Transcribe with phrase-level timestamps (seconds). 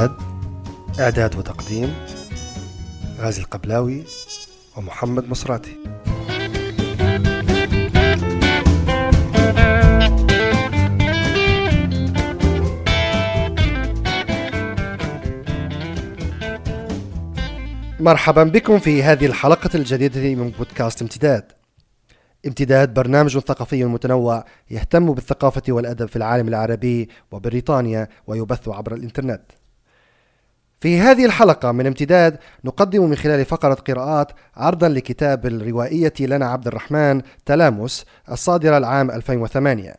[0.00, 1.94] امتداد إعداد وتقديم
[3.18, 4.02] غازي القبلاوي
[4.76, 5.76] ومحمد مصراتي
[18.00, 21.52] مرحبا بكم في هذه الحلقة الجديدة من بودكاست امتداد.
[22.46, 29.59] امتداد برنامج ثقافي متنوع يهتم بالثقافة والأدب في العالم العربي وبريطانيا ويبث عبر الإنترنت.
[30.80, 36.66] في هذه الحلقة من امتداد نقدم من خلال فقرة قراءات عرضا لكتاب الروائية لنا عبد
[36.66, 39.94] الرحمن تلامس الصادرة العام 2008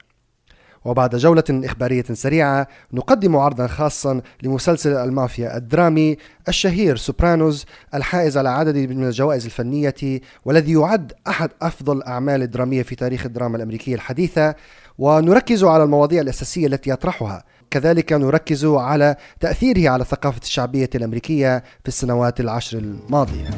[0.85, 6.17] وبعد جولة إخبارية سريعة نقدم عرضا خاصا لمسلسل المافيا الدرامي
[6.48, 12.95] الشهير سوبرانوز الحائز على عدد من الجوائز الفنية والذي يعد أحد أفضل الأعمال الدرامية في
[12.95, 14.55] تاريخ الدراما الأمريكية الحديثة.
[14.98, 17.43] ونركز على المواضيع الأساسية التي يطرحها.
[17.72, 23.50] كذلك نركز على تأثيره على الثقافة الشعبية الأمريكية في السنوات العشر الماضية.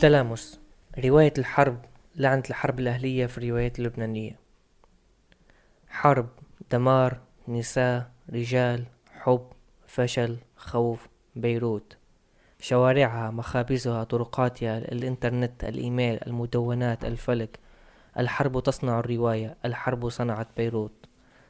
[0.00, 0.60] تلامس.
[1.04, 1.84] رواية الحرب
[2.16, 4.38] لعنة الحرب الأهلية في الروايات اللبنانية.
[5.88, 6.28] حرب
[6.70, 8.84] دمار نساء رجال
[9.20, 9.46] حب
[9.86, 11.08] فشل خوف.
[11.36, 11.96] بيروت.
[12.60, 17.58] شوارعها مخابزها طرقاتها الإنترنت الإيميل المدونات الفلك.
[18.18, 21.06] الحرب تصنع الرواية الحرب صنعت بيروت.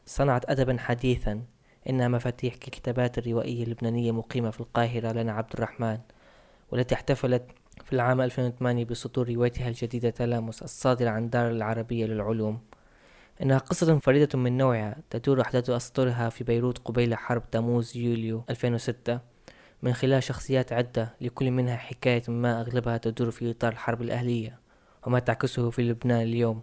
[0.07, 1.42] صنعت أدبا حديثا
[1.91, 5.98] إنها مفاتيح ككتابات الروائية اللبنانية مقيمة في القاهرة لنا عبد الرحمن
[6.70, 7.45] والتي احتفلت
[7.84, 12.61] في العام 2008 بصدور روايتها الجديدة تلامس الصادرة عن دار العربية للعلوم.
[13.42, 19.20] إنها قصة فريدة من نوعها تدور أحداث أسطورها في بيروت قبيل حرب تموز يوليو 2006
[19.87, 24.58] من خلال شخصيات عدة لكل منها حكاية ما أغلبها تدور في إطار الحرب الأهلية
[25.07, 26.63] وما تعكسه في لبنان اليوم.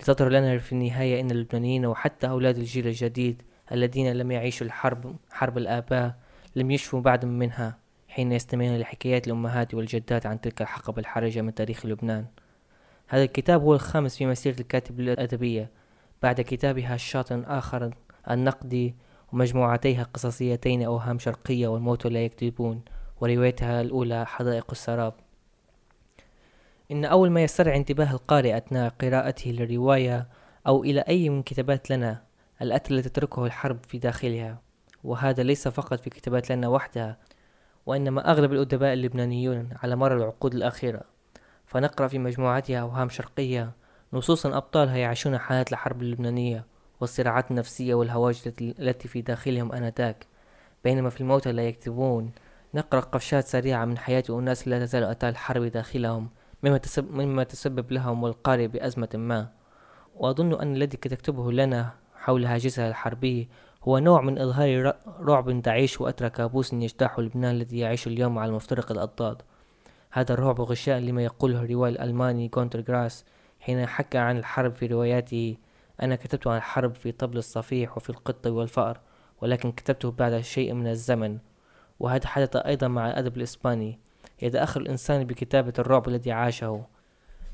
[0.00, 3.42] لتظهر لنا في النهاية أن اللبنانيين وحتى أولاد الجيل الجديد
[3.72, 6.14] الذين لم يعيشوا الحرب حرب الآباء
[6.56, 11.86] لم يشفوا بعد منها حين يستمعون لحكايات الأمهات والجدات عن تلك الحقبة الحرجة من تاريخ
[11.86, 12.26] لبنان.
[13.08, 15.70] هذا الكتاب هو الخامس في مسيرة الكاتب الأدبية
[16.22, 17.94] بعد كتابها الشاطن آخر
[18.30, 18.94] النقدي
[19.32, 22.82] ومجموعتيها قصصيتين أوهام شرقية والموت لا يكذبون
[23.20, 25.14] وروايتها الأولى حدائق السراب.
[26.90, 30.28] إن أول ما يسترعي انتباه القارئ أثناء قراءته للرواية
[30.66, 32.22] أو إلى أي من كتابات لنا
[32.62, 34.58] الأثر الذي تتركه الحرب في داخلها.
[35.04, 37.16] وهذا ليس فقط في كتابات لنا وحدها
[37.86, 41.00] وإنما أغلب الأدباء اللبنانيون على مر العقود الأخيرة.
[41.66, 43.72] فنقرأ في مجموعتها أوهام شرقية
[44.12, 46.71] نصوصا أبطالها يعيشون حالات الحرب اللبنانية.
[47.02, 50.26] والصراعات النفسية والهواجس التي في داخلهم آنذاك.
[50.84, 52.32] بينما في الموتى لا يكتبون
[52.74, 56.28] نقرأ قفشات سريعة من حياة أناس لا تزال أتى الحرب داخلهم
[56.62, 59.48] مما, تسبب, مما تسبب لهم والقارئ بأزمة ما.
[60.16, 63.48] وأظن أن الذي تكتبه لنا حول هاجسها الحربي
[63.84, 68.92] هو نوع من إظهار رعب تعيش وأثر كابوس يجتاح لبنان الذي يعيش اليوم على مفترق
[68.92, 69.42] الأضداد.
[70.10, 73.24] هذا الرعب غشاء لما يقوله الروائي الألماني كونتر جراس
[73.60, 75.56] حين حكى عن الحرب في رواياته
[76.02, 79.00] أنا كتبت عن الحرب في طبل الصفيح وفي القط والفأر
[79.40, 81.38] ولكن كتبته بعد شيء من الزمن.
[82.00, 83.98] وهذا حدث أيضا مع الأدب الإسباني
[84.42, 86.86] يتأخر الإنسان بكتابة الرعب الذي عاشه.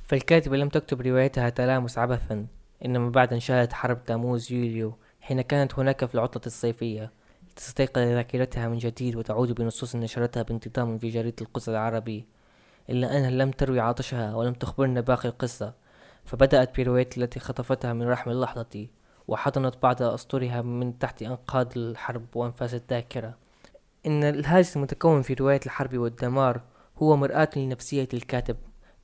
[0.05, 2.47] فالكاتبة لم تكتب روايتها تلامس عبثا
[2.85, 7.13] إنما بعد أن شاهدت حرب تموز يوليو حين كانت هناك في العطلة الصيفية.
[7.57, 12.27] تستيقظ ذاكرتها من جديد وتعود بنصوص نشرتها بانتظام في جريدة القدس العربي.
[12.91, 15.75] إلا أنها لم تروي عطشها ولم تخبرنا باقي القصة.
[16.29, 18.87] فبدأت برواية التي خطفتها من رحم اللحظة
[19.29, 23.35] وحضنت بعض أسطورها من تحت أنقاض الحرب وأنفاس الذاكرة.
[24.07, 26.61] إن الهاجس المتكون في رواية الحرب والدمار
[26.99, 28.57] هو مرآة لنفسية الكاتب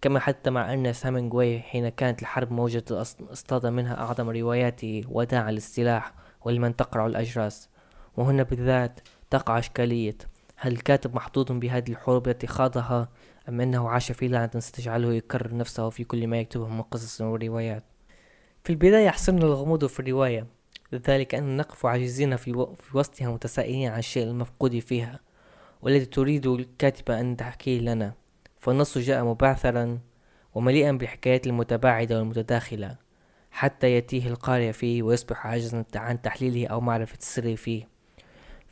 [0.02, 6.12] كما حتى مع أرنست هامينغواي حين كانت الحرب موجودة اصطاد منها أعظم رواياته وداعا للسلاح
[6.44, 7.68] ولمن تقرع الأجراس.
[8.16, 9.00] وهنا بالذات
[9.30, 10.16] تقع إشكالية.
[10.56, 13.08] هل الكاتب محظوظ بهذه الحروب التي خاضها
[13.48, 17.82] أم أنه عاش في لعنة ستجعله يكرر نفسه في كل ما يكتبه من قصص وروايات.
[18.64, 20.46] في البداية يحصلنا الغموض في الرواية
[20.92, 22.74] لذلك أننا نقف عاجزين في, و...
[22.74, 25.20] في وسطها متسائلين عن الشيء المفقود فيها
[25.82, 28.14] والذي تريد الكاتبة أن تحكيه لنا.
[28.60, 29.98] فالنص جاء مبعثرا
[30.54, 32.96] ومليئا بالحكايات المتباعدة والمتداخلة
[33.50, 37.93] حتى يتيه القارئ فيه ويصبح عاجزا عن تحليله أو معرفة السر فيه.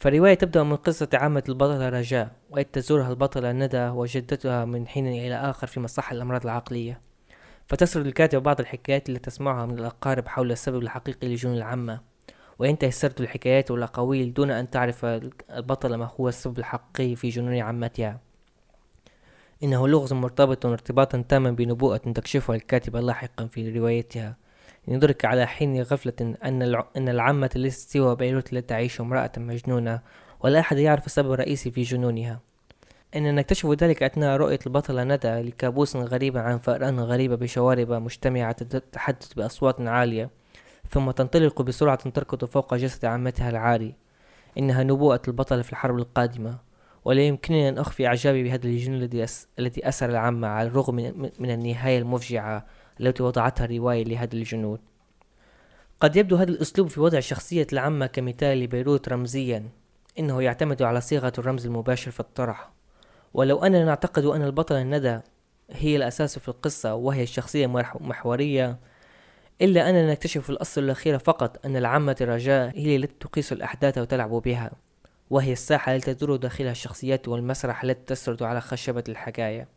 [0.02, 5.34] فالرواية تبدأ من قصة عامة البطلة رجاء وإذ تزورها البطلة ندى وجدتها من حين إلى
[5.34, 7.00] آخر في مصحة الأمراض العقلية.
[7.66, 12.00] فتسرد الكاتب بعض الحكايات التي تسمعها من الأقارب حول السبب الحقيقي لجنون العامة.
[12.58, 18.20] وينتهي سرد الحكايات والأقاويل دون أن تعرف البطلة ما هو السبب الحقيقي في جنون عمتها
[19.62, 24.36] إنه لغز مرتبط ارتباطا تاما بنبوءة تكشفها الكاتبة لاحقا في روايتها.
[24.88, 26.36] يدرك على حين غفلة أن
[26.96, 30.00] أن العامة ليست سوى بيروت التي تعيش امرأة مجنونة
[30.40, 32.40] ولا أحد يعرف السبب الرئيسي في جنونها.
[33.16, 39.32] إننا نكتشف ذلك أثناء رؤية البطلة ندى لكابوس غريب عن فأران غريبة بشوارب مجتمعة تتحدث
[39.32, 40.30] بأصوات عالية
[40.90, 43.94] ثم تنطلق بسرعة تركض فوق جسد عمتها العاري
[44.58, 46.58] إنها نبوءة البطلة في الحرب القادمة
[47.04, 49.48] ولا يمكنني أن أخفي إعجابي بهذا الجنون الذي أس...
[49.58, 50.96] الذي أسر العامة على الرغم
[51.38, 52.66] من النهاية المفجعة
[53.00, 54.78] التي وضعتها الرواية لهذا الجنون
[56.00, 59.68] قد يبدو هذا الأسلوب في وضع شخصية العامة كمثال لبيروت رمزيا.
[60.18, 62.72] إنه يعتمد على صيغة الرمز المباشر في الطرح.
[63.34, 65.20] ولو أننا نعتقد أن البطلة الندى
[65.70, 67.66] هي الأساس في القصة وهي الشخصية
[68.00, 68.78] محورية
[69.60, 74.30] إلا أننا نكتشف في الأصل الأخير فقط أن العامة الرجاء هي التي تقيس الأحداث وتلعب
[74.30, 74.70] بها
[75.30, 79.68] وهي الساحة التي تدور داخلها الشخصيات والمسرح التي تسرد على خشبة الحكاية.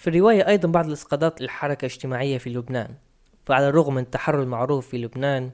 [0.00, 2.94] في الرواية أيضا بعض الإسقاطات للحركة الاجتماعية في لبنان
[3.46, 5.50] فعلى الرغم من التحرر المعروف في لبنان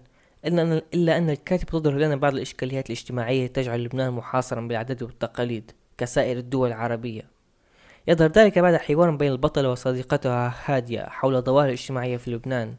[0.95, 6.69] إلا أن, الكاتب تظهر لنا بعض الإشكاليات الاجتماعية تجعل لبنان محاصرا بالعادات والتقاليد كسائر الدول
[6.69, 7.23] العربية.
[8.09, 12.75] يظهر ذلك بعد حوار بين البطلة وصديقتها هادية حول الظواهر الاجتماعية في لبنان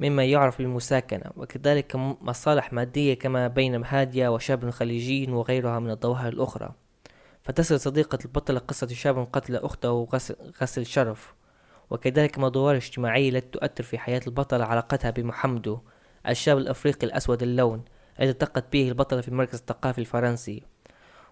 [0.00, 6.74] مما يعرف بالمساكنة وكذلك مصالح مادية كما بين هادية وشاب خليجي وغيرها من الظواهر الأخرى.
[7.50, 11.34] فتسرد صديقة البطلة قصة شاب قتل أخته وغسل غسل شرف.
[11.90, 15.78] وكذلك من الظواهر الاجتماعية التي تؤثر في حياة البطلة علاقتها بمحمدو
[16.28, 17.84] الشاب الأفريقي الأسود اللون
[18.20, 20.62] الذي التقت به البطلة في المركز الثقافي الفرنسي.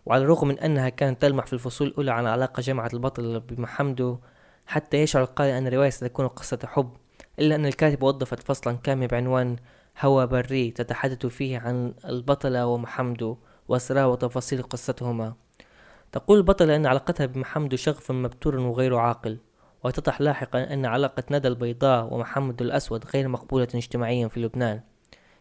[0.07, 4.19] وعلى الرغم من أنها كانت تلمح في الفصول الأولى عن علاقة جمعت البطل بمحمدو
[4.67, 6.97] حتى يشعر القارئ أن الرواية ستكون قصة حب
[7.39, 9.57] إلا أن الكاتب وظفت فصلا كامل بعنوان
[10.01, 13.37] هوى بري تتحدث فيه عن البطلة ومحمدو
[13.69, 15.48] وأسرار وتفاصيل قصتهما.
[16.13, 19.39] تقول البطلة أن علاقتها بمحمدو شغف مبتور وغير عاقل
[19.85, 24.81] وتضح لاحقا أن علاقة ندى البيضاء ومحمد الأسود غير مقبولة اجتماعيا في لبنان.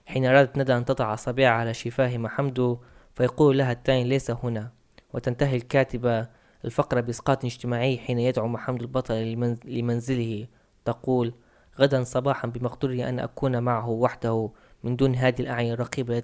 [0.05, 2.77] حين أرادت ندى أن تضع أصابعها على شفاه محمد
[3.13, 4.71] فيقول لها الثاني ليس هنا.
[5.13, 6.27] وتنتهي الكاتبة
[6.65, 10.47] الفقرة بإسقاط اجتماعي حين يدعو محمد البطل لمنزله.
[10.85, 11.33] تقول
[11.79, 14.51] غدا صباحا بمقدوري أن أكون معه وحده
[14.83, 16.23] من دون هذه الأعين الرقيبة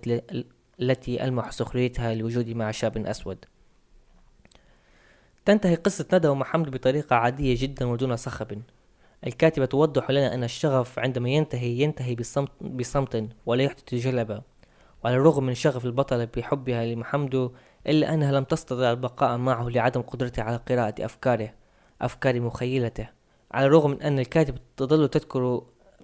[0.80, 3.46] التي ألمح سخريتها لوجودي مع شاب أسود.
[5.46, 8.62] تنتهي قصة ندى ومحمد بطريقة عادية جدا ودون صخب
[9.28, 14.42] الكاتبة توضح لنا أن الشغف عندما ينتهي ينتهي بصمت, بصمت ولا يحدث جلبة
[15.04, 17.52] وعلى الرغم من شغف البطلة بحبها لمحمد
[17.88, 21.54] إلا أنها لم تستطع البقاء معه لعدم قدرتها على قراءة أفكاره
[22.02, 23.10] أفكار مخيلته.
[23.52, 25.64] على الرغم من أن الكاتبة تظل تذكر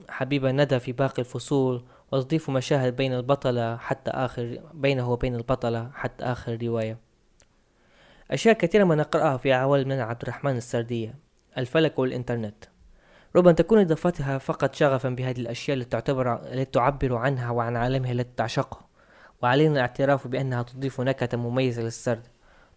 [0.10, 6.26] حبيب ندى في باقي الفصول وتضيف مشاهد بين البطلة حتى آخر بينه وبين البطلة حتى
[6.26, 7.09] آخر الرواية
[8.32, 11.16] أشياء كثيرة ما نقرأها في عوالم من عبد الرحمن السردية.
[11.58, 12.66] الفلك والإنترنت.
[13.36, 18.30] ربما تكون إضافتها فقط شغفا بهذه الأشياء التي تعتبر التي تعبر عنها وعن عالمها التي
[18.38, 18.80] تعشقه.
[19.44, 22.28] وعلينا الاعتراف بأنها تضيف نكهة مميزة للسرد.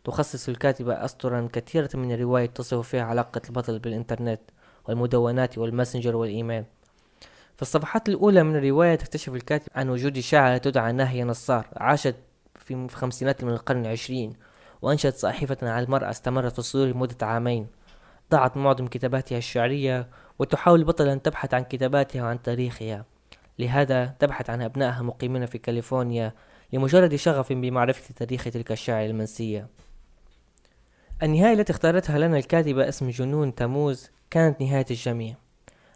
[0.05, 4.41] تخصص الكاتبة أسطرا كثيرة من الرواية تصف فيها علاقة البطل بالإنترنت
[4.89, 6.65] والمدونات والماسنجر والإيميل.
[7.57, 12.17] في الصفحات الأولى من الرواية تكتشف الكاتب عن وجود شاعرة تدعى ناهية نصار عاشت
[12.55, 14.33] في خمسينات من القرن العشرين.
[14.83, 17.67] وأنشأت صحيفة على المرأة استمرت في صدور لمدة عامين.
[18.31, 20.09] ضاعت معظم كتاباتها الشعرية
[20.39, 23.05] وتحاول البطلة أن تبحث عن كتاباتها وعن تاريخها.
[23.59, 26.33] لهذا تبحث عن أبنائها مقيمين في كاليفورنيا
[26.73, 29.69] لمجرد شغف بمعرفة تاريخ تلك الشاعر المنسية.
[31.23, 35.35] النهاية التي اختارتها لنا الكاتبة اسم جنون تموز كانت نهاية الجميع.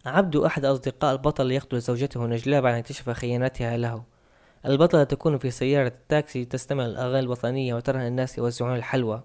[0.06, 4.15] عبدو أحد أصدقاء البطل يقتل زوجته نجلاء بعد أن اكتشف خيانتها له.
[4.66, 9.22] البطلة تكون في سيارة التاكسي تستمع الأغاني الوطنية وترى الناس يوزعون الحلوى.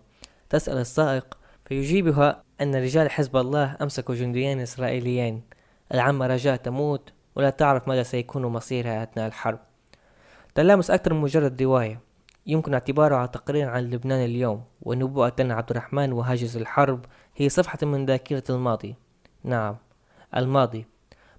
[0.49, 5.43] تسأل السائق فيجيبها أن رجال حزب الله أمسكوا جنديين إسرائيليين.
[5.93, 9.59] العمة رجاء تموت ولا تعرف ماذا سيكون مصيرها أثناء الحرب.
[10.55, 11.99] تلامس أكثر من مجرد رواية
[12.47, 17.05] يمكن اعتبارها تقرير عن لبنان اليوم ونبوءة عبد الرحمن وهاجس الحرب
[17.35, 18.95] هي صفحة من ذاكرة الماضي.
[19.43, 19.75] نعم
[20.37, 20.85] الماضي.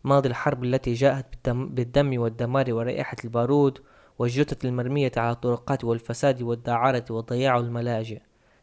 [0.04, 3.78] ماضي الحرب التي جاءت بالدم والدمار ورائحة البارود
[4.22, 8.20] والجثث المرمية على الطرقات والفساد والدعارة والضياع والملاجئ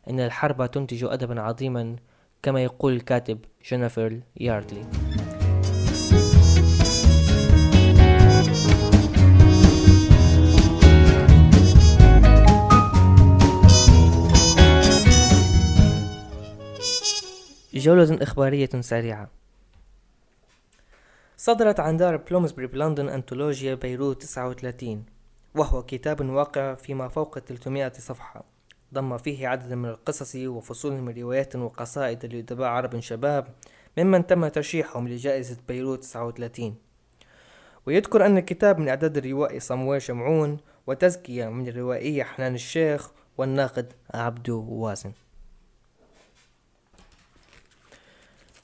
[0.10, 1.96] إن الحرب تنتج أدبا عظيما
[2.44, 3.40] كما يقول الكاتب
[3.70, 4.86] جينيفر ياردلي.
[17.74, 19.30] جولة إخبارية سريعة.
[21.38, 25.19] صدرت عن دار بلومسبري بلندن أنتولوجيا بيروت 39
[25.56, 28.60] وهو كتاب واقع فيما فوق 300 صفحة.
[28.94, 33.48] ضم فيه عددا من القصص وفصول من روايات وقصائد لأدباء عرب شباب
[33.98, 36.76] ممن تم ترشيحهم لجائزة بيروت 39
[37.86, 44.66] ويذكر أن الكتاب من إعداد الروائي صمويل شمعون وتزكية من الروائية حنان الشيخ والناقد عبدو
[44.70, 45.12] وازن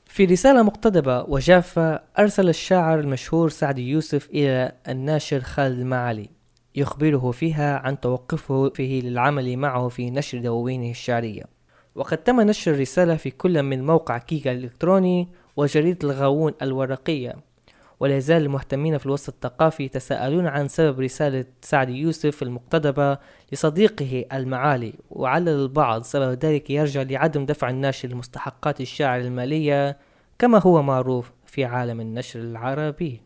[0.05, 6.34] في رسالة مقتضبة وجافة أرسل الشاعر المشهور سعد يوسف إلى الناشر خالد المعالي.
[6.75, 11.43] يخبره فيها عن توقفه فيه للعمل معه في نشر دواوينه الشعرية.
[11.95, 15.27] وقد تم نشر الرسالة في كل من موقع كيكا الإلكتروني
[15.57, 17.35] وجريدة الغاوون الورقية.
[17.99, 23.17] ولا يزال المهتمين في الوسط الثقافي يتساءلون عن سبب رسالة سعد يوسف المقتضبة
[23.51, 24.93] لصديقه المعالي.
[25.09, 29.97] وعلل البعض سبب ذلك يرجع لعدم دفع الناشر لمستحقات الشاعر المالية
[30.39, 33.21] كما هو معروف في عالم النشر العربي.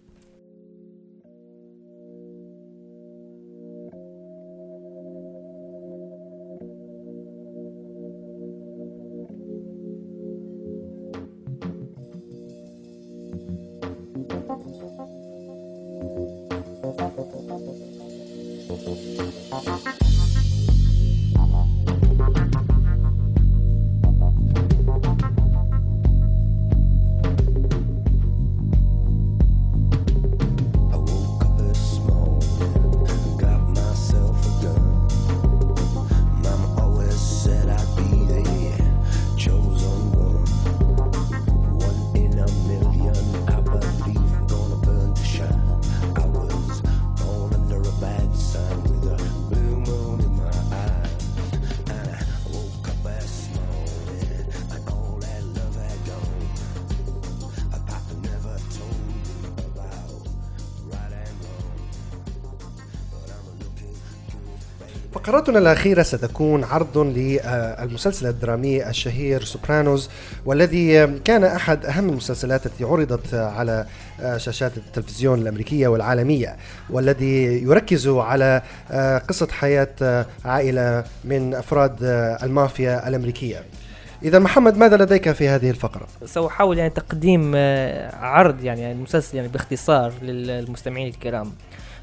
[65.23, 70.09] فقرتنا الأخيرة ستكون عرض للمسلسل الدرامي الشهير سوبرانوز
[70.45, 73.85] والذي كان أحد أهم المسلسلات التي عرضت على
[74.38, 76.57] شاشات التلفزيون الأمريكية والعالمية
[76.89, 78.61] والذي يركز على
[79.29, 81.97] قصة حياة عائلة من أفراد
[82.43, 83.63] المافيا الأمريكية
[84.23, 87.51] إذا محمد ماذا لديك في هذه الفقرة؟ سأحاول يعني تقديم
[88.13, 91.51] عرض يعني المسلسل يعني باختصار للمستمعين الكرام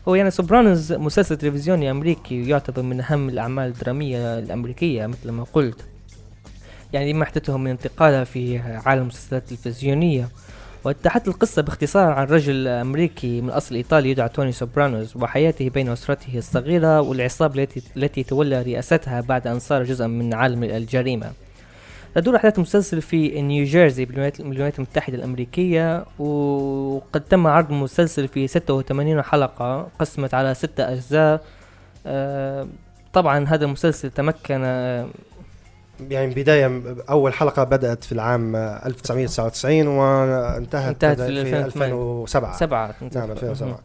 [0.09, 5.85] هو يعني سوبرانوز مسلسل تلفزيوني أمريكي يعتبر من أهم الأعمال الدرامية الأمريكية مثل ما قلت.
[6.93, 10.29] يعني ما احدثه من انتقالة في عالم المسلسلات التلفزيونية
[10.85, 16.39] وتحكي القصة باختصار عن رجل أمريكي من أصل إيطالي يدعى توني سوبرانوز وحياته بين أسرته
[16.39, 21.33] الصغيرة والعصابة التي تولى رئاستها بعد أن صار جزءا من عالم الجريمة.
[22.17, 29.89] تدور أحداث المسلسل في نيوجيرسي بالولايات المتحدة الأمريكية وقد تم عرض المسلسل في 86 حلقة
[29.99, 31.43] قسمت على ستة أجزاء.
[32.07, 32.67] آه،
[33.13, 34.65] طبعا هذا المسلسل تمكن
[36.11, 43.81] يعني بداية أول حلقة بدأت في العام 1999 وانتهت انتهت في 2007 7 نعم 2007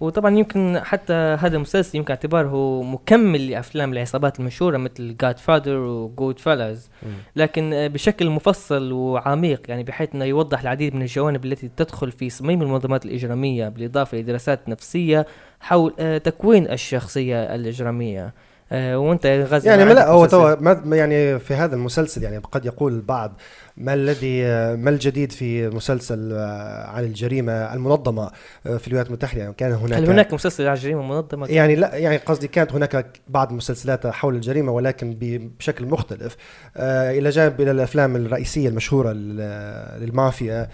[0.00, 6.38] وطبعا يمكن حتى هذا المسلسل يمكن اعتباره مكمل لأفلام العصابات المشهورة مثل جاد فادر وجود
[6.38, 6.88] فيلز
[7.36, 12.62] لكن بشكل مفصل وعميق يعني بحيث إنه يوضح العديد من الجوانب التي تدخل في صميم
[12.62, 15.26] المنظمات الإجرامية بالإضافة لدراسات نفسية
[15.60, 18.34] حول آه، تكوين الشخصية الإجرامية.
[18.72, 20.56] وانت غازي يعني لا هو تو
[20.92, 23.32] يعني في هذا المسلسل يعني قد يقول البعض
[23.76, 24.42] ما الذي
[24.76, 28.30] ما الجديد في مسلسل آه، عن الجريمة المنظمة
[28.66, 31.94] آه، في الولايات المتحدة؟ يعني كان هناك هل هناك مسلسل عن الجريمة المنظمة؟ يعني لا
[31.94, 35.16] يعني قصدي كانت هناك بعض المسلسلات حول الجريمة ولكن
[35.58, 36.36] بشكل مختلف.
[36.76, 40.68] آه إلى جانب إلى الأفلام الرئيسية المشهورة للمافيا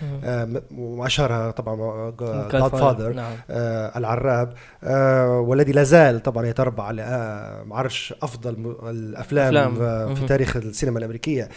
[0.78, 2.10] وأشهرها طبعا
[2.52, 3.32] جاد فاذر نعم.
[3.96, 4.52] العراب.
[5.48, 7.02] والذي لا زال طبعا يتربع على
[7.70, 10.14] عرش أفضل الأفلام أفلام.
[10.14, 11.48] في تاريخ السينما الأمريكية.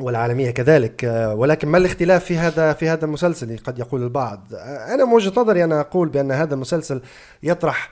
[0.00, 1.04] والعالمية كذلك.
[1.04, 4.40] آه، ولكن ما الاختلاف في هذا في هذا المسلسل؟ قد يقول البعض.
[4.54, 7.02] آه، أنا من وجهة نظري أنا أقول بأن هذا المسلسل
[7.42, 7.90] يطرح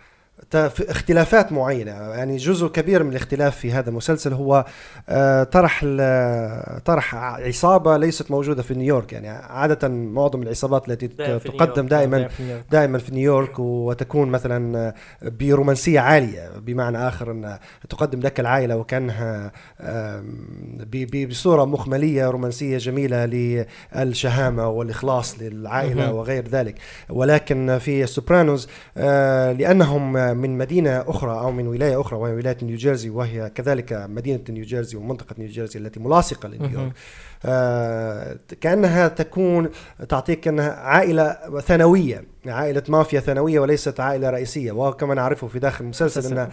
[0.88, 1.90] اختلافات معينة.
[1.90, 4.64] يعني جزء كبير من الاختلاف في هذا المسلسل هو
[5.08, 5.84] آه، طرح
[6.84, 9.12] طرح عصابة ليست موجودة في نيويورك.
[9.12, 12.28] يعني عادة معظم العصابات التي تقدم دائما
[12.70, 13.58] دائما في نيويورك.
[13.58, 16.50] وتكون مثلا برومانسية عالية.
[16.58, 19.52] بمعنى آخر أن تقدم لك العائلة وكأنها
[21.28, 26.74] بصورة مخملية رومانسية جميلة للشهامة والإخلاص للعائلة وغير ذلك.
[27.10, 33.10] ولكن في السوبرانوز آه، لأنهم من مدينة أخرى أو من ولاية أخرى وهي ولاية نيوجيرسي
[33.10, 36.92] وهي كذلك مدينة نيوجيرسي ومنطقة نيوجيرسي التي ملاصقة لنيويورك.
[37.44, 39.68] آه كأنها تكون
[40.08, 42.24] تعطيك أنها عائلة ثانوية.
[42.46, 44.72] عائلة مافيا ثانوية وليست عائلة رئيسية.
[44.72, 46.48] وهو كما نعرفه في داخل المسلسل أن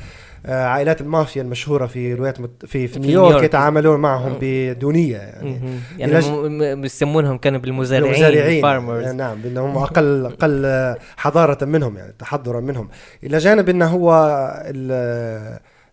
[0.45, 2.65] آه، عائلات المافيا المشهورة في الولايات المت...
[2.65, 5.17] في, في نيويورك, يتعاملون معهم بدونية.
[5.17, 6.25] يعني يعني لج...
[6.81, 12.89] بيسمونهم كانوا بالمزارعين المزارعين آه، نعم بأنهم أقل أقل حضارة منهم يعني تحضرا منهم.
[13.23, 14.13] إلى جانب أنه هو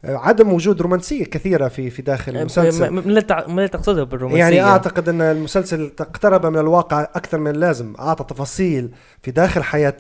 [0.07, 2.91] عدم وجود رومانسية كثيرة في في داخل المسلسل.
[2.91, 4.45] ما ما تقصده بالرومانسية.
[4.45, 8.91] يعني أعتقد أن المسلسل اقترب من الواقع أكثر من اللازم أعطى تفاصيل
[9.23, 9.97] في داخل حياة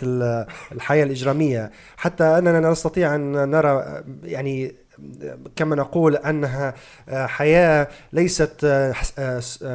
[0.72, 1.70] الحياة الإجرامية.
[1.96, 4.74] حتى أننا نستطيع أن نرى يعني
[5.56, 6.74] كما نقول أنها
[7.10, 8.66] حياة ليست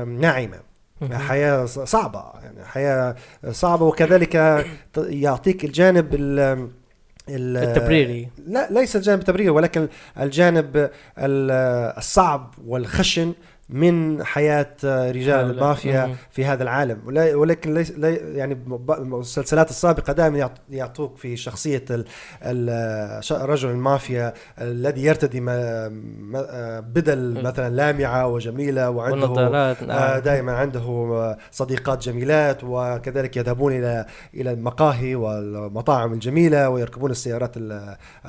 [0.08, 0.70] ناعمة.
[1.12, 3.16] حياة صعبة يعني حياة
[3.52, 4.66] صعبة وكذلك
[4.98, 6.16] يعطيك الجانب
[7.30, 8.30] التبريري.
[8.48, 9.88] لا ليس الجانب التبريري ولكن
[10.20, 10.90] الجانب
[11.98, 13.34] الصعب والخشن
[13.70, 17.00] من حياة رجال المافيا في هذا العالم.
[17.36, 17.94] ولكن ليس
[18.36, 18.60] يعني
[18.90, 21.86] المسلسلات السابقة دائما يعطوك في شخصية
[23.32, 25.40] رجل المافيا الذي يرتدي
[26.82, 30.20] بدل مثلا لامعة وجميلة وعنده آه، نعم.
[30.20, 37.58] دائما عنده صديقات جميلات وكذلك يذهبون إلى إلى المقاهي والمطاعم الجميلة ويركبون السيارات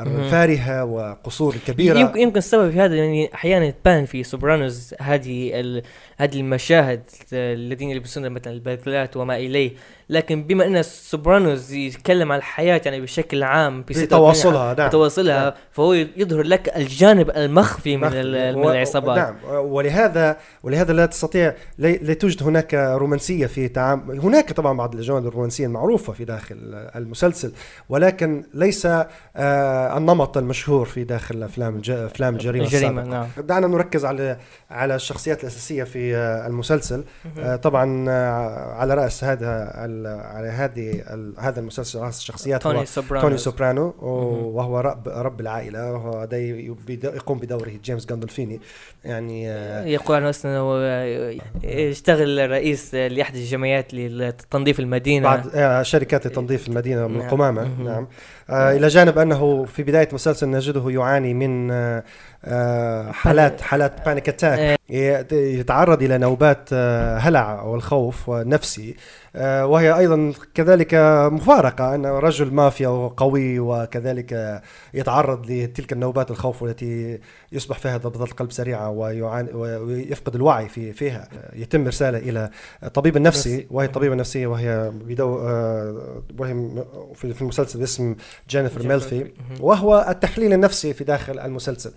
[0.00, 1.99] الفارهة وقصور كبيرة.
[1.99, 5.82] يمكن السبب في هذا يعني أحيانا تبان في سوبرانوز هذه هذه
[6.16, 9.72] هذه المشاهد الذين يلبسون مثلا البدلات وما إليه.
[10.10, 14.88] لكن بما أن سوبرانوز يتكلم عن الحياة يعني بشكل عام بتواصلها نعم.
[14.88, 15.52] بتواصلها نعم.
[15.70, 19.18] فهو يظهر لك الجانب المخفي من, من العصابات.
[19.18, 19.37] نعم.
[19.50, 25.66] ولهذا ولهذا لا تستطيع لا توجد هناك رومانسية في تعامل هناك طبعا بعض الجوانب الرومانسية
[25.66, 26.56] المعروفة في داخل
[26.96, 27.52] المسلسل
[27.88, 33.26] ولكن ليس آه النمط المشهور في داخل أفلام أفلام الجريمة الجريمة نعم.
[33.38, 34.37] دعنا نركز على
[34.70, 37.05] على الشخصيات الأساسية في آه المسلسل.
[37.39, 39.73] آه طبعا آه على رأس هذا
[40.35, 41.05] على هذه
[41.39, 43.95] هذا المسلسل الشخصيات توني سوبرانو توني سوبرانو
[44.55, 46.29] وهو رب رب العائلة وهو
[47.03, 48.61] يقوم بدوره جيمس جاندولفيني
[49.04, 49.45] يعني
[49.93, 55.28] يقول عنه أصلا يشتغل رئيس لأحد الجمعيات لتنظيف المدينة.
[55.28, 58.06] بعد شركات تنظيف المدينة من القمامه نعم, نعم.
[58.50, 61.71] إلى جانب أنه في بداية المسلسل نجده يعاني من
[63.13, 64.79] حالات حالات panic attack
[65.33, 68.97] يتعرض إلى نوبات آه، هلع والخوف نفسي.
[69.37, 70.95] آه، وهي أيضا كذلك
[71.33, 74.63] مفارقة أن رجل مافيا قوي وكذلك
[74.95, 77.19] يتعرض لتلك النوبات الخوف التي
[77.53, 78.91] يصبح فيها ضربات القلب سريعه
[79.55, 81.29] ويفقد الوعي في فيها.
[81.53, 82.50] يتم إرساله إلى
[82.95, 85.29] طبيب النفسي وهي الطبيبة النفسية وهي بدو
[86.39, 86.55] وهي
[87.15, 88.17] في المسلسل اسمها
[88.49, 91.93] جينيفر ميلفي وهو التحليل النفسي في داخل المسلسل.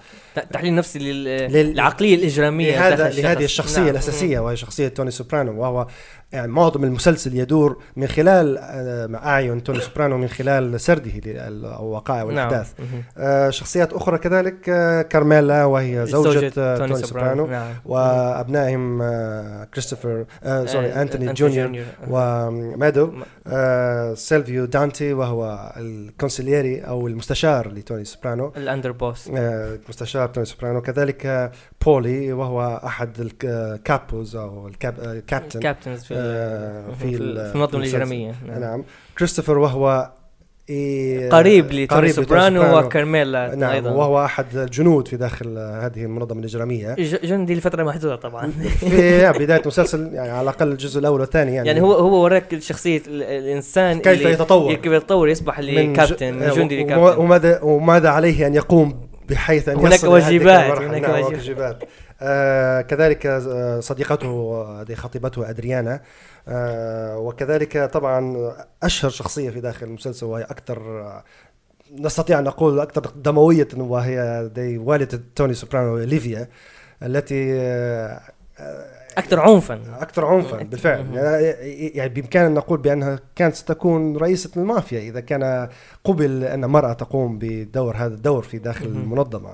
[0.51, 2.82] تحليل نفسي للعقليه الإجرامية.
[2.89, 3.89] لهذا لهذه الشخصية نعم.
[3.89, 5.87] الأساسية وهي شخصية توني سوبرانو وهو
[6.31, 12.73] يعني معظم المسلسل يدور من خلال آه، أعين توني سوبرانو من خلال سرده للوقائع والأحداث.
[12.79, 13.03] نعم.
[13.17, 17.47] آه شخصيات أخرى كذلك آه كارميلا وهي زوجة, زوجة توني, توني سوبرانو.
[17.47, 17.73] نعم.
[17.85, 23.13] وأبنائهم آه كريستوفر آه sorry آه أنتوني جونيور وميدو
[23.47, 28.53] آه سيلفيو دانتي وهو ال consigliere أو المستشار لتوني سوبرانو.
[28.57, 29.29] ال underboss.
[29.35, 30.81] آه مستشار توني سوبرانو.
[30.81, 31.51] كذلك
[31.85, 36.15] بولي وهو أحد ال capos أو ال captain ال captains في
[36.99, 38.35] في, في المنظمه الإجرامية.
[38.47, 38.59] نعم.
[38.59, 38.83] نعم.
[39.17, 40.11] كريستوفر وهو
[40.69, 43.91] إيه قريب لتوني سوبرانو وكارميلا نعم أيضا.
[43.91, 46.95] وهو أحد الجنود في داخل هذه المنظمة الإجرامية.
[47.23, 48.51] جندي لفترة محدودة طبعا.
[48.79, 51.67] في بداية المسلسل يعني على الأقل الجزء الأول والثاني يعني.
[51.67, 57.21] يعني هو هو وراك شخصية الإنسان كيف يتطور؟ كيف يتطور يصبح لكابتن من جندي لكابتن.
[57.21, 61.83] وماذا وماذا عليه أن يقوم بحيث أن هناك واجبات هناك نعم، واجبات.
[62.21, 66.01] آه كذلك آه، صديقته هذه خطيبته أدريانا.
[66.47, 71.03] آه وكذلك طبعا أشهر شخصية في داخل المسلسل وهي أكثر
[71.99, 76.47] نستطيع أن نقول أكثر دموية وهي والدة توني سوبرانو ليفيا
[77.03, 78.21] التي آه،
[79.17, 79.79] أكثر عنفا.
[80.01, 81.05] أكثر عنفا بالفعل.
[81.95, 85.69] يعني بإمكاننا أن نقول بأنها كانت ستكون رئيسة المافيا إذا كان
[86.03, 89.49] قبل أن امرأة تقوم بدور هذا الدور في داخل المنظمة.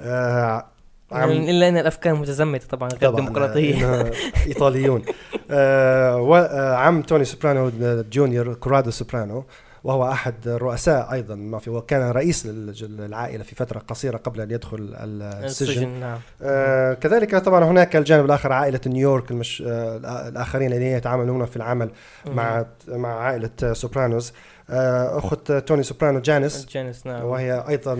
[0.00, 0.66] آه
[1.12, 4.10] يعني الا أن الأفكار متزمتة طبعا غير ديمقراطيه
[4.46, 5.02] إيطاليون.
[5.50, 7.72] آه وعم توني سوبرانو
[8.10, 9.44] جونيور كورادو سوبرانو.
[9.86, 15.44] وهو أحد الرؤساء أيضا مافيا وكان رئيس للعائلة في فترة قصيرة قبل أن يدخل السجن,
[15.44, 16.18] السجن نعم.
[16.42, 19.62] آه كذلك طبعا هناك الجانب الآخر عائلة نيويورك المش...
[19.66, 21.90] آه الآخرين الذين يتعاملون في العمل
[22.26, 24.32] مع مع عائلة سوبرانوز.
[24.70, 26.66] آه، أخت توني سوبرانو جانيس.
[26.66, 27.24] جانيس نعم.
[27.24, 27.94] وهي أيضا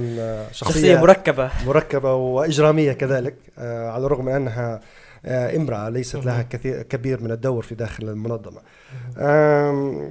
[0.53, 1.51] شخصية, شخصية مركبة.
[1.67, 4.81] مركبة وإجرامية كذلك آه، على الرغم من أنها
[5.25, 8.61] إمرأة ليست لها كثير كبير من الدور في داخل المنظمة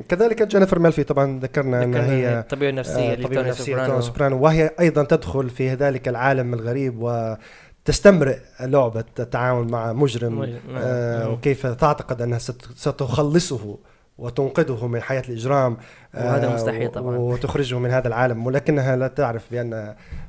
[0.10, 4.02] كذلك جينيفر ميلفي طبعا ذكرنا أنها هي الطبيبة النفسية آه، طبيب لتوني نفسية سوبرانو توني
[4.02, 10.82] سوبرانو وهي أيضا تدخل في ذلك العالم الغريب وتستمرئ لعبة التعامل مع مجرم مجرم، نعم.
[10.84, 11.34] آه مم.
[11.34, 13.78] وكيف تعتقد أنها ست- ستخلصه
[14.18, 15.78] وتنقذه من حياة الإجرام
[16.13, 17.18] وهذا آه، مستحيل طبعاً.
[17.18, 19.74] وتخرجه من هذا العالم ولكنها لا تعرف بأن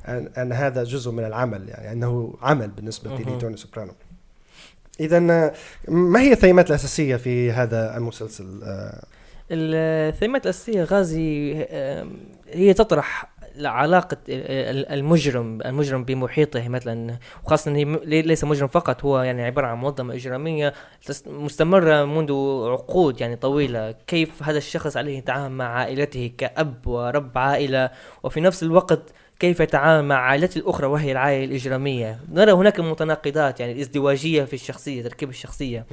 [0.07, 3.15] أن, أن هذا جزء من العمل يعني أنه عمل بالنسبة.
[3.15, 3.91] لتوني سوبرانو
[4.99, 5.19] إذا
[5.87, 8.45] ما هي الثيمات الأساسية في هذا المسلسل؟
[9.51, 11.55] الثيمات الأساسية غازي
[12.49, 17.71] هي تطرح علاقة ال- المجرم المجرم بمحيطه مثلا وخاصة
[18.05, 20.73] ليس مجرم فقط هو يعني عبارة عن منظمة إجرامية
[21.27, 22.31] مستمرة منذ
[22.71, 27.89] عقود يعني طويلة كيف هذا الشخص عليه يتعامل مع عائلته كأب ورب عائلة
[28.23, 29.01] وفي نفس الوقت
[29.39, 35.03] كيف يتعامل مع عائلته الأخرى وهي العائلة الإجرامية؟ نرى هناك متناقضات يعني الازدواجية في الشخصية
[35.03, 35.85] تركيب الشخصية.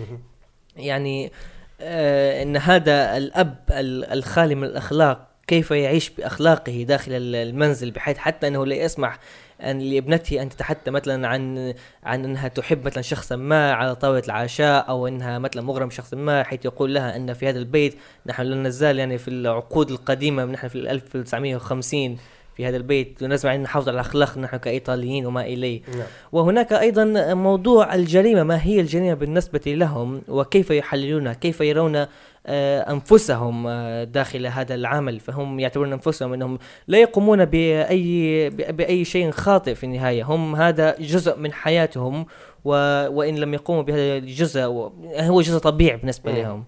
[0.76, 1.33] يعني
[1.80, 8.18] آه إن هذا الأب ال- الخالي من الأخلاق كيف يعيش بأخلاقه داخل ال- المنزل بحيث
[8.18, 9.18] حتى أنه لا يسمح
[9.61, 14.88] أن لابنته أن تتحدث مثلا عن عن أنها تحب مثلا شخصا ما على طاولة العشاء
[14.88, 18.57] أو أنها مثلا مغرم بشخص ما حيث يقول لها أن في هذا البيت نحن لا
[18.57, 22.18] نزال يعني في العقود القديمة نحن في 1950
[22.55, 23.23] في هذا البيت.
[23.23, 25.83] ونسمع إن نحافظ على اخلاقنا نحن كإيطاليين وما إليه.
[25.88, 26.07] نعم.
[26.33, 32.07] وهناك أيضا موضوع الجريمة ما هي الجريمة بالنسبة لهم؟ وكيف يحللونها كيف يرون
[32.47, 39.31] آه، أنفسهم آه، داخل هذا العمل؟ فهم يعتبرون أنفسهم إنهم لا يقومون بأي بأي شيء
[39.31, 40.23] خاطئ في النهاية.
[40.25, 42.27] هم هذا جزء من حياتهم.
[42.64, 42.70] و...
[43.09, 44.92] وإن لم يقوموا بهذا الجزء و...
[45.16, 46.64] هو جزء طبيعي بالنسبة لهم.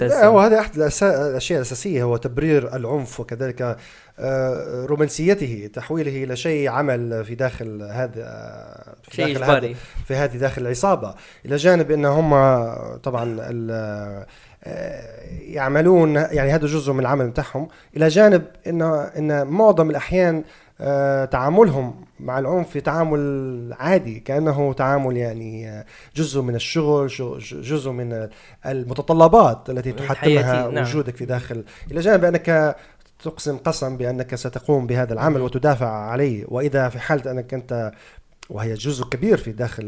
[0.00, 3.76] لا هو هذا أحد الأسا- الأشياء الأساسية هو تبرير العنف وكذلك
[4.18, 8.24] آه، رومانسيته تحويله إلى شيء عمل في داخل هذا
[9.02, 9.74] في شيء داخل هذا
[10.06, 11.14] في هذه داخل العصابة.
[11.46, 12.30] إلى جانب إن هم
[12.96, 14.26] طبعا ال-
[14.64, 15.06] آه،
[15.40, 17.68] يعملون يعني هذا جزء من العمل بتاعهم.
[17.96, 18.82] إلى جانب ان
[19.18, 20.42] إن معظم الأحيان آه،
[21.30, 25.84] تعاملهم مع العنف في تعامل عادي كأنه تعامل يعني آه،
[26.16, 27.06] جزء من الشغل
[27.52, 28.28] جزء من
[28.66, 30.84] المتطلبات التي تحتمها نعم.
[30.84, 32.76] وجودك في داخل إلى جانب أنك
[33.22, 35.44] تقسم قسم بأنك ستقوم بهذا العمل مم.
[35.44, 37.92] وتدافع عليه وإذا في حاله أنك أنت
[38.50, 39.84] وهي جزء كبير في داخل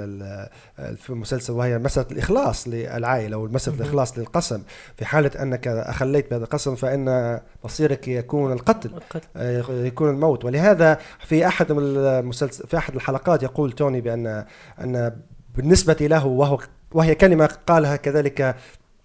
[0.76, 3.76] في المسلسل وهي مسألة الإخلاص للعائلة ومسألة.
[3.76, 4.62] الإخلاص للقسم
[4.96, 9.28] في حالة أنك أخليت بهذا القسم فإن مصيرك يكون القتل القتل.
[9.36, 14.44] آه، يكون الموت ولهذا في أحد المسلسل في أحد الحلقات يقول توني بأن
[14.80, 15.12] أن
[15.56, 16.58] بالنسبة له وهو
[16.92, 18.56] وهي كلمة قالها كذلك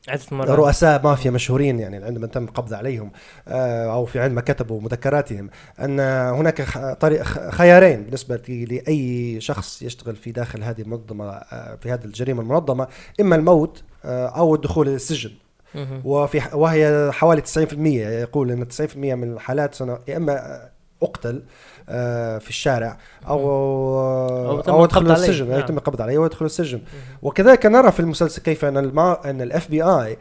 [0.10, 3.12] عدة مرات رؤساء مافيا مشهورين يعني عندما تم القبض عليهم
[3.48, 6.62] آه، أو في عندما كتبوا مذكراتهم أن هناك
[7.00, 12.88] طريق خيارين بالنسبة لأي شخص يشتغل في داخل هذه المنظمة آه، في هذه الجريمة المنظمة
[13.22, 15.32] إما الموت آه، أو الدخول إلى السجن.
[16.04, 20.62] وفي وهي حوالي 90% يقول إن 90% من الحالات سنة يا إما
[21.04, 21.44] أقتل
[22.40, 22.98] في الشارع.
[23.28, 25.60] أو تم أو عليه، السجن نعم.
[25.60, 26.82] يتم القبض عليه ويدخل السجن.
[27.22, 30.18] وكذلك نرى في المسلسل كيف أن الما أن ال FBI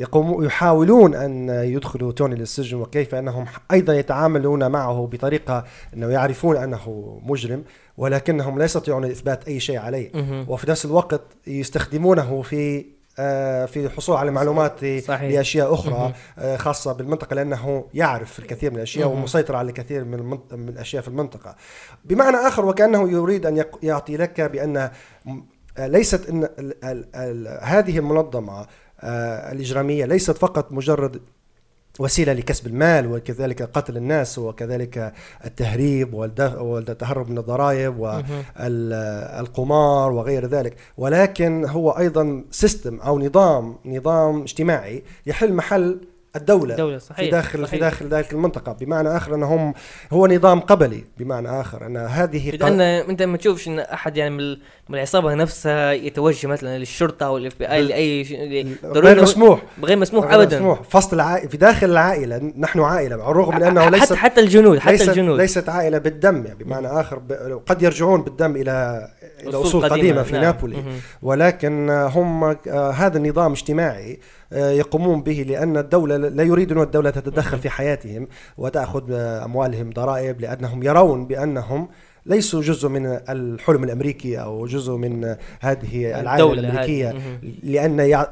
[0.00, 7.18] يقومون يحاولون أن يدخلوا توني للسجن وكيف أنهم أيضا يتعاملون معه بطريقة أنه يعرفون أنه
[7.22, 7.64] مجرم
[7.96, 10.10] ولكنهم لا يستطيعون إثبات أي شيء عليه.
[10.48, 12.99] وفي نفس الوقت يستخدمونه في آه،
[13.66, 15.22] في الحصول على معلومات صحيح.
[15.22, 16.12] لأشياء أخرى.
[16.38, 19.08] آه، خاصة بالمنطقة لأنه يعرف الكثير من الأشياء.
[19.08, 21.56] ومسيطر على الكثير من من الأشياء في المنطقة
[22.04, 26.48] بمعنى آخر وكأنه يريد أن يعطي لك بأن آه، ليست إن
[27.62, 28.66] هذه المنظمة
[29.00, 31.20] آه، الإجرامية ليست فقط مجرد
[32.00, 35.12] وسيلة لكسب المال وكذلك قتل الناس وكذلك
[35.44, 37.98] التهريب والتهرب من الضرائب.
[38.60, 46.00] والقمار وغير ذلك ولكن هو أيضا سيستم أو نظام نظام اجتماعي يحل محل
[46.36, 47.70] الدولة دولة صحيح في داخل صحيح.
[47.70, 48.72] في داخل ذلك المنطقة.
[48.72, 49.74] بمعنى آخر انهم
[50.12, 51.04] هو نظام قبلي.
[51.18, 55.34] بمعنى آخر أن هذه لأن أنت ما تشوفش أن أحد يعني من ال- من العصابة
[55.34, 59.62] نفسها يتوجه مثلا للشرطة أو ال FBI لأي شيء ضروري غير مسموح.
[59.84, 60.56] غير مسموح غير ابدا.
[60.58, 60.82] مسموح.
[60.82, 64.78] فصل العائلة في داخل العائلة نحن عائلة على الرغم من انه حتى ليست حتى الجنود
[64.78, 65.40] حتى ليست الجنود.
[65.40, 66.64] ليست عائلة بالدم يعني.
[66.64, 69.08] بمعنى آخر ب- قد يرجعون بالدم إلى
[69.42, 70.42] إلى أصول قديمة في نعم.
[70.42, 70.76] نابولي.
[71.22, 74.18] ولكن هم آه، هذا النظام اجتماعي
[74.52, 80.82] يقومون به لأن الدولة لا يريدون الدولة تتدخل في حياتهم وتأخذ آه، أموالهم ضرائب لأنهم
[80.82, 81.88] يرون بأنهم
[82.26, 86.20] ليسوا جزء من الحلم الأمريكي أو جزء من هذه
[87.12, 87.40] مهم.
[87.62, 88.26] لأن يع...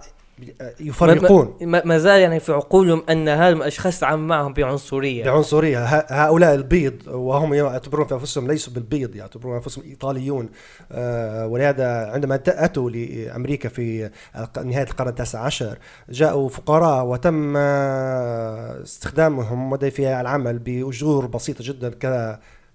[0.81, 1.57] يفرقون.
[1.61, 5.25] ما, زال يعني في عقولهم أن هذا الأشخاص تعامل معهم بعنصرية.
[5.25, 5.85] بعنصرية.
[6.09, 10.49] هؤلاء البيض وهم يعتبرون في أنفسهم ليسوا بالبيض يعتبرون أنفسهم إيطاليون.
[10.93, 14.11] آه ولهذا عندما أتوا لأمريكا في
[14.65, 15.79] نهاية القرن التاسع عشر
[16.11, 21.89] جاءوا فقراء وتم استخدامهم في العمل بأجور بسيطة جدا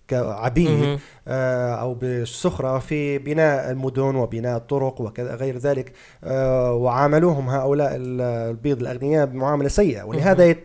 [0.07, 8.81] كعبيد آه، أو بالسخره في بناء المدن وبناء الطرق وغير ذلك آه، وعاملوهم هؤلاء البيض
[8.81, 10.03] الأغنياء بمعاملة سيئة.
[10.03, 10.55] ولهذا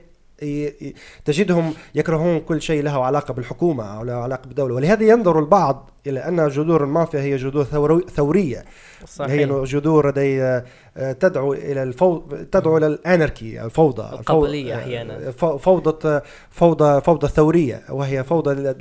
[1.25, 4.75] تجدهم يكرهون كل شيء له علاقه بالحكومة أو له علاقة بالدولة.
[4.75, 7.65] ولهذا ينظر البعض إلى أن جذور المافيا هي جذور
[8.17, 8.65] ثورية.
[9.07, 9.31] صحيح.
[9.31, 14.03] هي جذور لدي آه، تدعو إلى الفوضى تدعو إلى الاناركي الفوضى.
[14.03, 15.31] القبلية أحيانا.
[15.31, 16.21] فوضى
[16.51, 17.83] فوضى فوضى ثورية.
[17.91, 18.73] وهي فوضى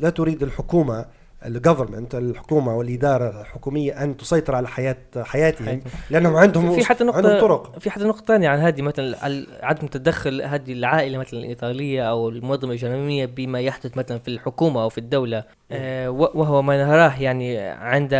[0.00, 1.04] لا تريد الحكومة
[1.46, 7.40] الجفرمنت الحكومة والإدارة الحكومية أن تسيطر على حياة حياتهم لأنهم عندهم في حتى نقطه عندهم
[7.40, 7.78] طرق.
[7.78, 9.16] في حتى نقطة ثانية عن هذه مثلا
[9.62, 14.88] عدم تدخل هذه العائلة مثلا الإيطالية أو المنظمة الجنوبية بما يحدث مثلا في الحكومة أو
[14.88, 18.14] في الدولة آه وهو ما نراه يعني عند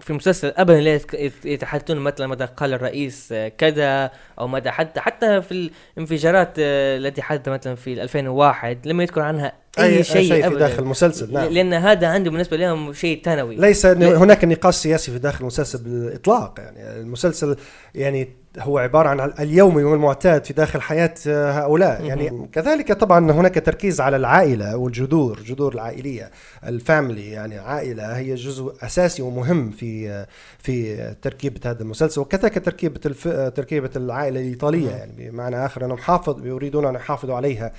[0.00, 1.00] في المسلسل ابدا لا
[1.44, 7.48] يتحدثون مثلا ماذا قال الرئيس كذا أو ماذا حتى حتى في الانفجارات آه، التي حدثت
[7.48, 11.52] مثلا في 2001 لم يذكر عنها أي, أي شيء, شيء في داخل المسلسل نعم.
[11.52, 13.56] لأن هذا عنده بالنسبة لهم شيء ثانوي.
[13.56, 17.56] ليس هناك نقاش سياسي في داخل المسلسل بالإطلاق يعني المسلسل
[17.94, 22.04] يعني هو عبارة عن اليومي والمعتاد في داخل حياة هؤلاء.
[22.04, 26.30] يعني كذلك طبعا هناك تركيز على العائلة والجذور الجذور العائلية
[26.66, 27.30] الفاميلي.
[27.30, 30.24] يعني عائلة هي جزء أساسي ومهم في
[30.58, 33.28] في تركيبة هذا المسلسل وكذلك تركيبة الف...
[33.28, 34.90] تركيبة العائلة الإيطالية.
[34.90, 37.66] يعني بمعنى آخر أنهم حافظ يريدون أن يحافظوا عليها.
[37.66, 37.72] آه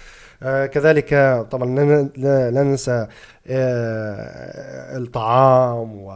[0.44, 1.10] كذلك
[1.52, 3.08] طبعا لا ننسى
[3.48, 6.08] آه الطعام.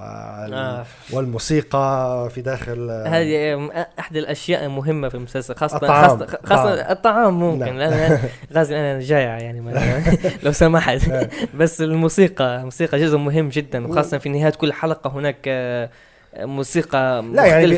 [0.54, 0.86] آه.
[1.14, 6.10] والموسيقى في داخل هذه أحد الأشياء المهمة في المسلسل خاصة الطعام.
[6.10, 8.18] خاصة, خاصة الطعام ممكن نعم.
[8.54, 9.74] غازي أنا جايع يعني
[10.44, 11.30] لو سمحت آه.
[11.56, 15.90] بس الموسيقى الموسيقى جزء مهم جدا وخاصه في نهاية كل حلقة هناك آه
[16.40, 17.74] موسيقى لا يعني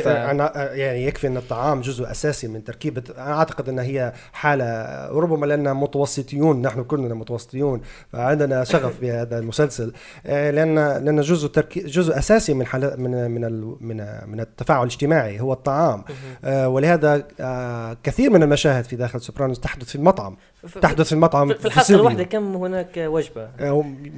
[0.56, 4.65] يعني يكفي أن الطعام جزء أساسي من تركيبة أنا أعتقد أن هي حالة
[5.12, 7.82] ربما لأن متوسطيون نحن كلنا متوسطيون
[8.13, 9.93] فعندنا شغف بهذا المسلسل.
[10.26, 13.41] آه، لأن لأن جزء تركي جزء أساسي من حالة من من
[13.82, 16.04] من من التفاعل الاجتماعي هو الطعام.
[16.43, 20.38] آه، ولهذا آه، كثير من المشاهد في داخل سوبرانوس تحدث في المطعم.
[20.82, 23.50] تحدث في المطعم في الحلقة الواحدة كم هناك وجبة؟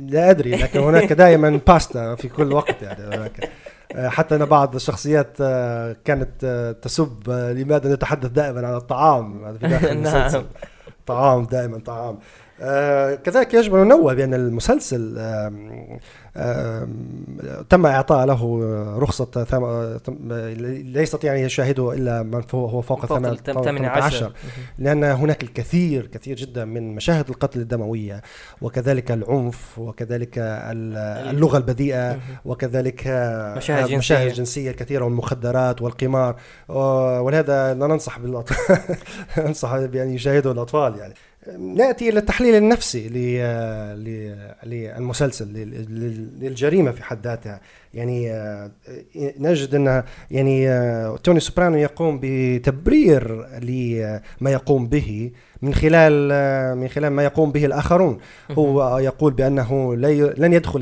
[0.07, 3.49] لا أدري لكن هناك دائما باستا في كل وقت يعني هناك.
[3.95, 9.97] حتى أن بعض الشخصيات آه، كانت آه، تسب لماذا نتحدث دائما عن الطعام؟ في داخل
[10.01, 10.43] نعم.
[11.05, 12.19] طعام دائما طعام.
[13.23, 15.19] كذلك يجب أن ننوه بأن المسلسل
[17.69, 18.59] تم إعطاء له
[18.97, 19.45] رخصة
[20.83, 24.33] لا يستطيع أن يشاهده إلا من هو فوق 18
[24.77, 28.21] لأن هناك الكثير كثير جدا من مشاهد القتل الدموية
[28.61, 33.07] وكذلك العنف وكذلك اللغة البذيئة وكذلك
[33.57, 36.35] مشاهد جنسية, مشاهد جنسية كثيرة والمخدرات والقمار.
[37.21, 38.97] ولهذا لا ننصح بالأطفال
[39.45, 41.13] ننصح بأن يشاهدوا الأطفال يعني.
[41.57, 43.09] نأتي إلى التحليل النفسي
[44.63, 45.47] للمسلسل
[46.41, 47.61] للجريمة في حد ذاتها.
[47.93, 48.71] يعني آه،
[49.15, 56.87] نجد ان يعني آه، توني سوبرانو يقوم بتبرير لما يقوم به من خلال آه، من
[56.87, 58.17] خلال ما يقوم به الآخرون.
[58.51, 59.95] هو يقول بأنه
[60.37, 60.79] لن يدخل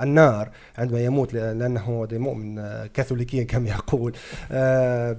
[0.00, 2.62] النار عندما يموت لأنه مؤمن
[2.94, 4.12] كاثوليكيا كما يقول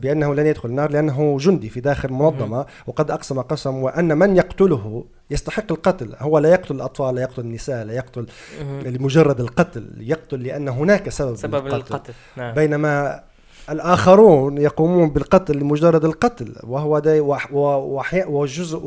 [0.02, 2.66] بأنه لن يدخل النار لأنه جندي في داخل منظمة.
[2.88, 7.86] وقد أقسم قسم وأن من يقتله يستحق القتل هو لا يقتل الأطفال لا يقتل النساء
[7.86, 8.28] لا يقتل
[8.62, 12.14] لمجرد القتل يقتل لأن هناك سبب, سبب للقتل, القتل.
[12.38, 12.54] نعم.
[12.56, 13.24] بينما
[13.72, 17.02] الآخرون يقومون بالقتل لمجرد القتل وهو
[18.28, 18.82] وجزء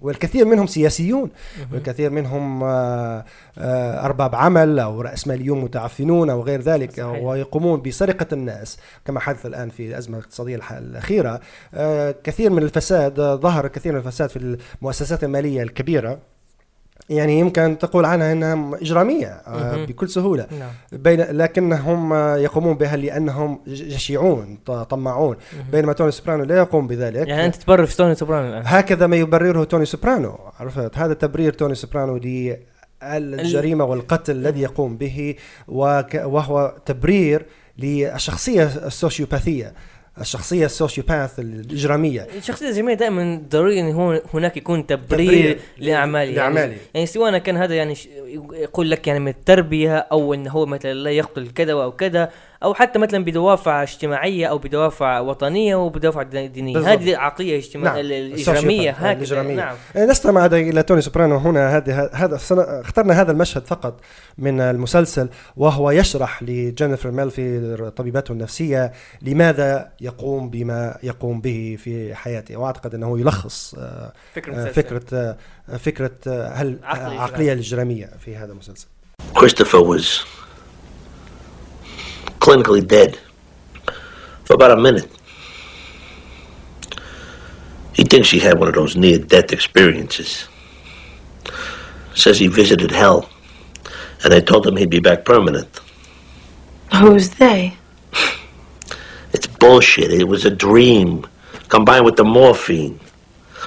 [0.00, 1.30] والكثير منهم سياسيون
[1.72, 3.24] والكثير منهم آه،
[3.58, 7.22] آه، أرباب عمل أو رأسماليون متعفنون أو غير ذلك صحيح.
[7.22, 8.78] ويقومون بسرقة الناس.
[9.04, 11.40] كما حدث الآن في الأزمة الاقتصادية الأخيرة
[11.74, 16.18] آه، كثير من الفساد ظهر كثير من الفساد في المؤسسات المالية الكبيرة.
[17.08, 20.46] يعني يمكن تقول عنها إنها إجرامية آه، بكل سهولة.
[20.58, 20.70] نعم.
[20.92, 24.58] بين لكنهم يقومون بها لأنهم جشعون
[24.90, 25.36] طماعون.
[25.72, 27.28] بينما توني سوبرانو لا يقوم بذلك.
[27.28, 28.62] يعني أنت تبرر في توني سوبرانو الآن.
[28.66, 30.38] هكذا ما يبرره توني سوبرانو.
[30.60, 32.20] عرفت؟ هذا تبرير توني سوبرانو
[33.02, 35.34] للجريمة والقتل الذي يقوم به
[35.68, 37.46] وهو تبرير
[37.78, 39.74] للشخصيه السوشيوباثيه
[40.20, 42.26] الشخصية ال sociopath الإجرامية.
[42.38, 46.32] الشخصية الإجرامية دائما ضروري إن هناك يكون تبرير, لأعماله.
[46.32, 47.94] يعني, يعني سواء كان هذا يعني
[48.52, 52.30] يقول لك يعني من التربية أو انه هو مثلا لا يقتل كذا أو كذا
[52.64, 56.90] أو حتى مثلا بدوافع اجتماعية أو بدوافع وطنية وبدوافع دينية بالضبط.
[56.90, 58.12] هذه عقلية اجتماعيه نعم.
[58.12, 59.54] الإجرامية هكذا الإجرامية.
[59.54, 64.00] نعم آه، نستمع إلى توني سوبرانو هنا هذه هذا اخترنا هذا المشهد فقط
[64.38, 72.56] من المسلسل وهو يشرح لجينيفر ميلفي طبيبته النفسية لماذا يقوم بما يقوم به في حياته
[72.56, 74.72] وأعتقد أنه يلخص آه، فكرة آه، مسلسل.
[74.72, 75.36] فكرة
[75.68, 76.78] آه، فكرة هل.
[76.84, 78.86] عقلية الإجرامية في هذا المسلسل
[79.34, 80.26] Christopher was
[82.42, 83.16] clinically dead
[84.44, 85.08] for about a minute.
[87.92, 90.48] He thinks he had one of those near death experiences.
[92.14, 93.30] Says he visited hell,
[94.24, 95.80] and they told him he'd be back permanent.
[96.96, 97.74] Who's they?
[99.32, 100.12] It's bullshit.
[100.12, 101.26] It was a dream
[101.68, 102.98] combined with the morphine.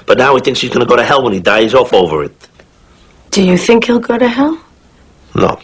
[0.05, 2.23] But now he thinks he's going to go to hell when he dies off over
[2.25, 2.49] it.
[3.31, 4.61] Do you think he'll go to hell?
[5.33, 5.59] No.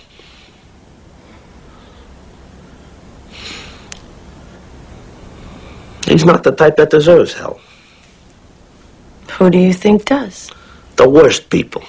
[6.12, 7.62] He's not the type that deserves hell.
[9.38, 10.52] Who do you think does?
[10.98, 11.84] The worst people.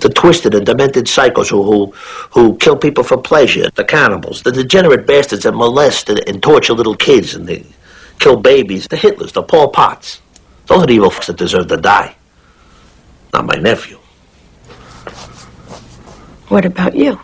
[0.00, 1.92] The twisted and demented psychos who, who,
[2.32, 3.70] who kill people for pleasure.
[3.76, 4.42] The cannibals.
[4.42, 7.64] The degenerate bastards that molest and, and torture little kids and they
[8.18, 8.88] kill babies.
[8.88, 9.30] The Hitlers.
[9.32, 10.20] The Paul Potts.
[10.66, 12.16] Those are the evil fucks that deserve to die.
[13.32, 13.98] Not my nephew.
[16.48, 17.20] What about you?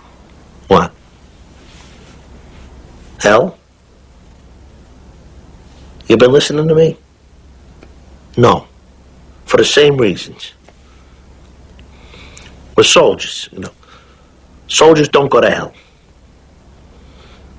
[0.68, 0.92] What?
[3.18, 3.58] Hell?
[6.08, 6.96] You been listening to me?
[8.36, 8.68] No.
[9.44, 10.52] For the same reasons.
[12.76, 13.72] We're soldiers, you know.
[14.68, 15.72] Soldiers don't go to hell.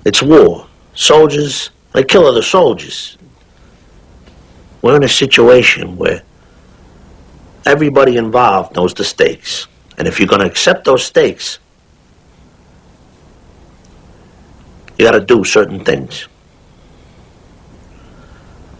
[0.06, 0.68] It's war.
[0.94, 3.18] Soldiers, they kill other soldiers.
[4.82, 6.22] We're in a situation where
[7.66, 9.68] everybody involved knows the stakes.
[9.98, 11.60] And if you're going to accept those stakes,
[14.98, 16.28] you got to do certain things.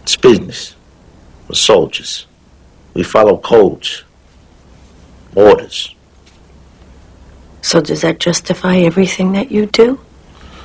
[0.08, 0.74] It's business.
[1.50, 2.24] We're soldiers.
[2.94, 4.04] We follow codes,
[5.34, 5.94] orders.
[7.60, 10.00] So does that justify everything that you do?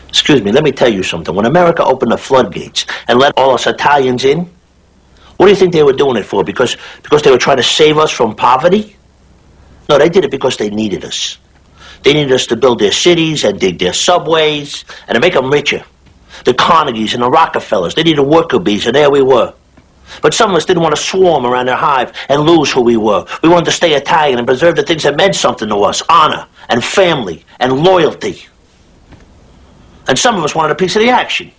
[0.07, 1.35] Excuse me, let me tell you something.
[1.35, 4.49] When America opened the floodgates and let all us Italians in,
[5.35, 6.45] what do you think they were doing it for?
[6.45, 8.95] Because because they were trying to save us from poverty?
[9.89, 11.37] No, they did it because they needed us.
[12.03, 15.51] They needed us to build their cities and dig their subways and to make them
[15.51, 15.83] richer.
[16.45, 19.53] The Carnegies and the Rockefellers, they needed worker bees, and there we were.
[20.21, 22.97] But some of us didn't want to swarm around their hive and lose who we
[22.97, 23.25] were.
[23.41, 26.47] We wanted to stay Italian and preserve the things that meant something to us honor
[26.69, 28.45] and family and loyalty.
[30.07, 31.51] And some of us wanted a piece of the action.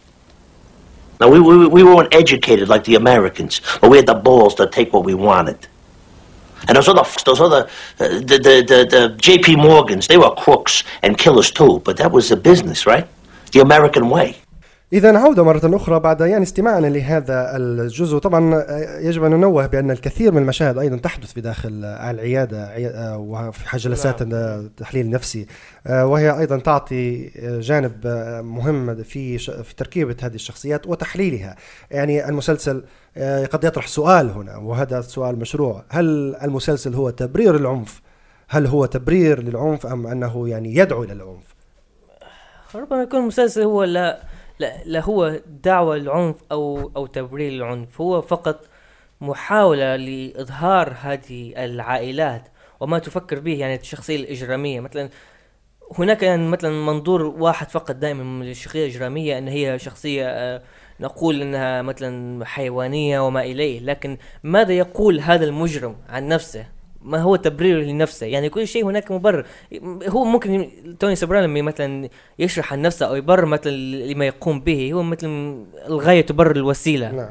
[1.21, 4.67] Now, we, we, we weren't educated like the Americans, but we had the balls to
[4.67, 5.67] take what we wanted.
[6.67, 7.69] And those other, those other,
[8.01, 9.57] uh, the, the, the, the J.P.
[9.57, 13.07] Morgans, they were crooks and killers too, but that was the business, right?
[13.53, 14.37] The American way.
[14.95, 18.19] إذا عودة مرة أخرى بعد يعني استماعنا لهذا الجزء.
[18.19, 22.67] طبعا آه، يجب أن ننوه بأن الكثير من المشاهد أيضا تحدث في داخل آه، العيادة
[22.67, 25.47] عي- آه، وفي جلسات التحليل النفسي.
[25.87, 27.31] آه، وهي أيضا تعطي
[27.61, 28.07] جانب
[28.45, 31.57] مهم في في تركيبة هذه الشخصيات وتحليلها.
[31.91, 32.85] يعني المسلسل
[33.53, 35.85] قد يطرح سؤال هنا وهذا السؤال مشروع.
[35.89, 38.03] هل المسلسل هو تبرير العنف؟
[38.49, 41.55] هل هو تبرير للعنف أم أنه يعني يدعو إلى العنف؟
[42.75, 44.19] ربما يكون المسلسل هو لا
[44.59, 48.67] لا, لا هو دعوة للعنف أو أو تبرير للعنف هو فقط
[49.21, 52.49] محاولة لإظهار هذه العائلات
[52.81, 54.81] وما تفكر به يعني الشخصية الإجرامية.
[54.81, 55.11] مثلا
[55.99, 60.63] هناك يعني مثلا منظور واحد فقط دائما من الشخصية الإجرامية أن هي شخصية آه،
[61.01, 63.81] نقول أنها مثلا حيوانية وما إليه.
[63.81, 66.74] لكن ماذا يقول هذا المجرم عن نفسه؟
[67.05, 68.27] ما هو تبريره لنفسه.
[68.27, 69.47] يعني كل شيء هناك مبرر.
[70.09, 70.69] هو ممكن
[71.01, 73.73] توني سوبرانو لما مثلا يشرح عن نفسه أو يبرر مثلا
[74.13, 75.27] لما يقوم به هو مثل
[75.87, 77.11] الغاية تبرر الوسيلة.
[77.11, 77.29] نعم.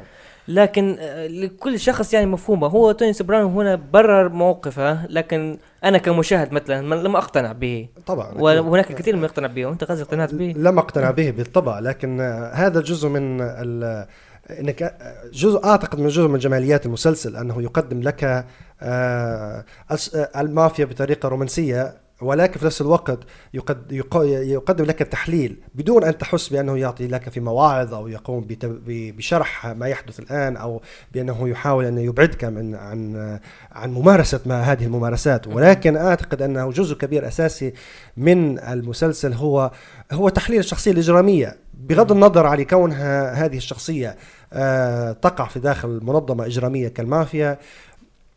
[0.47, 2.67] لكن آه، لكل شخص يعني مفهومه.
[2.67, 7.87] هو توني سوبرانو هنا برر موقفه لكن أنا كمشاهد مثلا لم أقتنع به.
[8.05, 8.33] طبعا.
[8.37, 9.65] وهناك الكثير من يقتنع به.
[9.65, 12.21] وانت قد اقتنعت به؟ لم أقتنع به بالطبع لكن
[12.53, 14.05] هذا جزء من ال
[14.49, 18.45] إنك آه، جزء أعتقد من جزء من جماليات المسلسل أنه يقدم لك آه،
[18.81, 23.19] آه، المافيا بطريقة رومانسية ولكن في نفس الوقت
[23.53, 28.47] يقد يق- يقدم لك التحليل بدون أن تحس بأنه يعطي لك في مواعظ أو يقوم
[28.87, 30.81] بشرح ما يحدث الآن أو
[31.13, 33.39] بأنه يحاول أن يبعدك من عن
[33.71, 35.47] عن ممارسة ما هذه الممارسات.
[35.47, 37.73] ولكن أعتقد أنه جزء كبير أساسي
[38.17, 39.71] من المسلسل هو
[40.11, 41.57] هو تحليل الشخصية الإجرامية.
[41.73, 44.15] بغض النظر عن كونها هذه الشخصية
[44.53, 47.57] آه، تقع في داخل منظمة إجرامية كالمافيا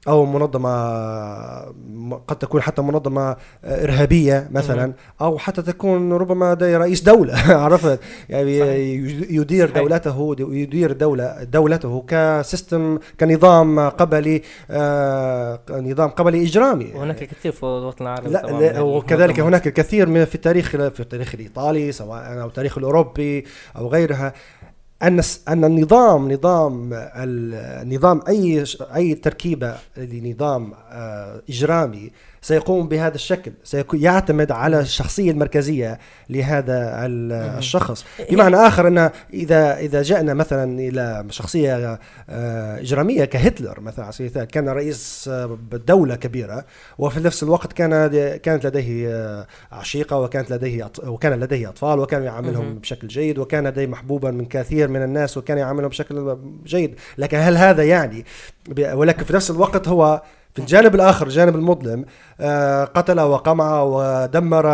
[0.09, 0.71] أو منظمة
[2.29, 7.35] قد تكون حتى منظمة إرهابية مثلا أو حتى تكون ربما رئيس دولة
[7.65, 9.31] عرفت يعني صحيح.
[9.31, 9.79] يدير صحيح.
[9.83, 18.05] دولته يدير دولة دولته كسيستم كنظام قبلي آه نظام قبلي إجرامي وهناك كثير في الوطن
[18.05, 18.39] العربي لا,
[18.73, 19.41] لا وكذلك.
[19.41, 23.45] هناك الكثير من في التاريخ في التاريخ الإيطالي سواء أو التاريخ الأوروبي
[23.77, 24.33] أو غيرها
[25.03, 32.13] أن أن النظام نظام النظام أي أي تركيبة لنظام آه، إجرامي
[32.51, 35.99] سيقوم بهذا الشكل سيكون يعتمد على الشخصية المركزية
[36.31, 38.05] لهذا ال- الشخص.
[38.31, 41.99] بمعنى آخر إن اذا إذا جاءنا مثلا إلى شخصية
[42.31, 46.65] آه، إجرامية كهتلر مثلا على سبيل المثال كان رئيس آه، دوله كبيرة
[46.99, 52.79] وفي نفس الوقت كان كانت لديه آه، عشيقة وكانت لديه وكان لديه أطفال وكان يعاملهم.
[52.79, 56.37] بشكل جيد وكان لديه محبوبا من كثير من الناس وكان يعاملهم بشكل
[56.67, 56.95] جيد.
[57.19, 58.25] لكن هل هذا يعني
[58.93, 60.23] ولكن في نفس الوقت هو
[60.57, 62.05] في الجانب الآخر الجانب المظلم
[62.41, 64.67] آه، قتل وقمع ودمر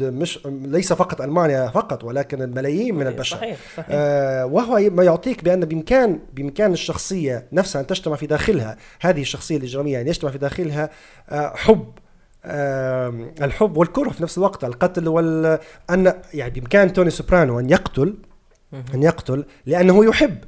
[0.00, 3.36] مش ليس فقط ألمانيا فقط ولكن الملايين من البشر.
[3.36, 3.86] صحيح صحيح.
[3.90, 8.76] آه، وهو ما يعطيك بأن بإمكان بإمكان الشخصية نفسها أن تجتمع في داخلها.
[9.00, 10.90] هذه الشخصية الإجرامية أن يجتمع في داخلها
[11.30, 11.92] آه، حب
[13.42, 15.58] الحب والكره في نفس الوقت القتل وال
[15.90, 18.14] أن يعني بإمكان توني سوبرانو أن يقتل.
[18.94, 20.38] أن يقتل لأنه يحب.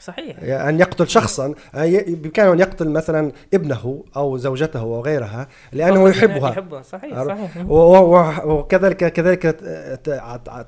[0.00, 0.36] صحيح.
[0.42, 6.50] أن يقتل شخصا بإمكانه أن يقتل مثلا ابنه أو زوجته أو غيرها لأنه يحبها.
[6.50, 6.82] يحبها.
[6.82, 7.50] صحيح؟ صحيح.
[8.44, 9.46] وكذلك كذلك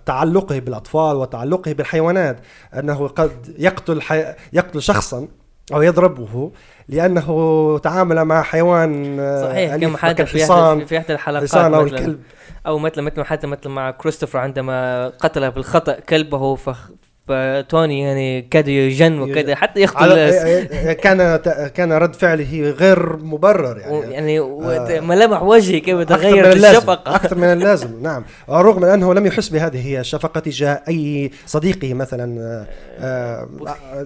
[0.07, 2.37] تعلقه بالأطفال وتعلقه بالحيوانات
[2.75, 4.35] أنه قد يقتل حي...
[4.53, 5.29] يقتل شخصا
[5.75, 6.53] أو يضربه
[6.89, 11.83] لأنه تعامل مع حيوان آه، صحيح كما حدث في احدى الحلقات حصان أو.
[11.83, 12.23] الكلب.
[12.67, 16.91] أو مثلا مثل ما حتى مثل مع كريستوفر عندما قتل بالخطأ كلبه فخ
[17.29, 20.93] فتوني يعني كاد يجن وكذا حتى يقتل.
[20.93, 21.37] كان
[21.69, 26.77] كان رد فعله غير مبرر يعني, يعني و- ملامح وجهه كيف أكثر من تغير اللازم
[26.77, 27.17] الشفقة.
[27.17, 28.25] أكثر من اللازم نعم.
[28.51, 32.67] رغم أنه لم يحس بهذه الشفقة تجاه أي صديقه مثلا آه،
[33.05, 33.49] آه،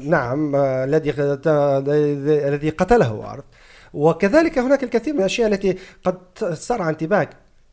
[0.03, 1.15] نعم آه، الذي
[2.49, 3.45] الذي قتله عرفت؟
[3.95, 7.31] وكذلك هناك الكثير من الأشياء التي قد تسرع انتباهك.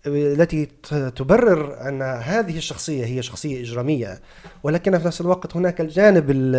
[0.07, 0.65] التي
[1.15, 4.21] تبرر أن هذه الشخصية هي شخصية إجرامية
[4.63, 6.55] ولكن في نفس الوقت هناك الجانب ال-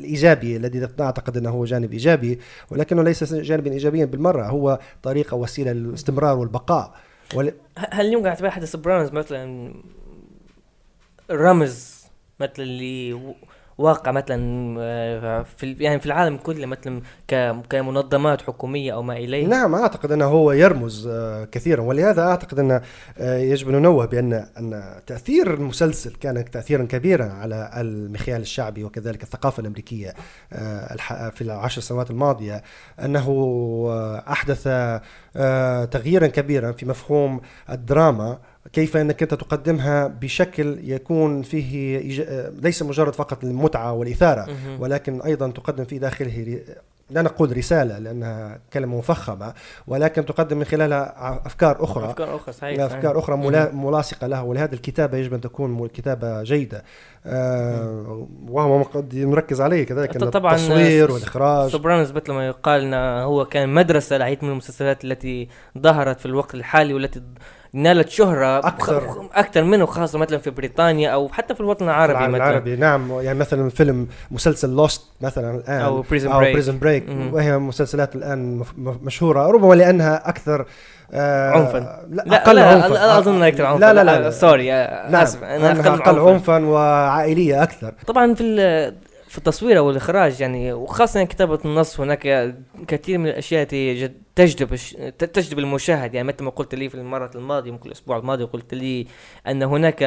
[0.00, 2.38] الإيجابي الذي نعتقد أنه هو جانب إيجابي
[2.70, 6.94] ولكنه ليس جانبا إيجابيا بالمرة هو طريقة وسيلة للاستمرار والبقاء.
[7.34, 7.52] ول...
[7.76, 9.74] هل يمكن اعتبار أحد السوبرانوز مثلا
[11.30, 12.04] رمز
[12.40, 13.34] مثلا اللي
[13.78, 17.02] واقع مثلا آه، في يعني في العالم كله مثلا
[17.70, 19.46] كمنظمات حكومية أو ما إليه.
[19.46, 21.82] نعم أعتقد أنه هو يرمز آه، كثيرا.
[21.82, 22.80] ولهذا أعتقد أن
[23.18, 29.22] آه، يجب أن ننوه بأن أن تأثير المسلسل كان تاثيرا كبيرا على المخيال الشعبي وكذلك
[29.22, 30.14] الثقافة الأمريكية
[31.30, 32.62] في العشر سنوات الماضية.
[33.04, 33.28] أنه
[34.28, 34.68] أحدث
[35.90, 38.38] تغييرا كبيرا في مفهوم الدراما
[38.72, 41.98] كيف أنك أنت تقدمها بشكل يكون فيه
[42.62, 44.46] ليس مجرد فقط المتعة والإثارة.
[44.80, 46.60] ولكن أيضا تقدم في داخله
[47.10, 49.54] لا نقول رسالة لأنها كلمة مفخمة
[49.86, 51.14] ولكن تقدم من خلالها
[51.46, 52.92] أفكار أخرى أفكار أخرى صحيح صحيح.
[52.96, 56.84] أفكار أخرى ملا- ملاصقة لها ولهذا الكتابة يجب أن تكون كتابة جيدة
[57.26, 62.94] آه وهو قد نركز عليه كذلك طبعاً، التصوير والإخراج سوبرانوس مثل ما يقال
[63.24, 65.48] هو كان مدرسة لعديد من المسلسلات التي
[65.78, 67.22] ظهرت في الوقت الحالي والتي
[67.76, 69.00] نالت شهرة أكثر.
[69.08, 72.76] خ- أكثر منه خاصة مثلا في بريطانيا أو حتى في الوطن العربي العالم مثلا العربي
[72.76, 76.52] نعم يعني مثلا فيلم مسلسل لوست مثلا الآن أو Prison أو Break.
[76.52, 77.06] بريزن بريك.
[77.32, 80.66] وهي مسلسلات الآن مشهورة ربما لأنها أكثر
[81.12, 81.78] آه عنفاً.
[82.10, 84.30] لا, لا أقل لا عنفا لا أظن أكثر عنفا لا لا لا, لا.
[84.30, 88.42] sorry آه، نعم آسف أنا أنها أقل أقل عنفا وعائلية أكثر طبعا في
[89.36, 92.54] في التصوير أو الإخراج يعني وخاصة كتابة النص هناك
[92.88, 93.64] كثير من الأشياء
[94.34, 94.74] تجذب
[95.18, 96.14] تجذب المشاهد.
[96.14, 99.06] يعني مثل ما قلت لي في المرة الماضية ممكن الأسبوع الماضي قلت لي
[99.46, 99.98] أن هناك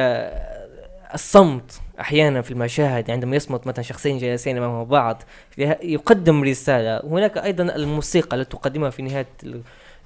[1.14, 3.10] الصمت أحيانا في المشاهد.
[3.10, 5.22] عندما يصمت مثلا شخصين جالسين أمام بعض
[5.82, 7.00] يقدم رسالة.
[7.04, 9.26] وهناك أيضا الموسيقى التي تقدمها في نهاية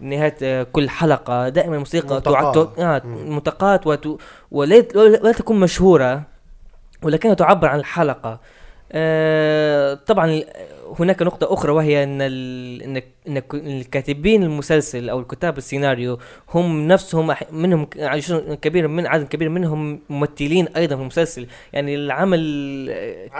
[0.01, 1.49] نهاية كل حلقة.
[1.49, 1.85] دائما.
[2.20, 2.41] تع-
[2.79, 2.93] آه
[3.87, 4.20] وت...
[4.51, 6.22] ولا تكون مشهورة
[7.03, 8.41] ولكنها تعبر عن الحلقة.
[8.95, 10.42] آه طبعا
[11.01, 12.99] هناك نقطة أخرى وهي أن ال...
[13.38, 16.18] ك- الكاتبين المسلسل أو الكتاب السيناريو
[16.55, 22.40] هم نفسهم منهم عدد كبير من عدد كبير منهم ممثلين أيضا في المسلسل يعني العمل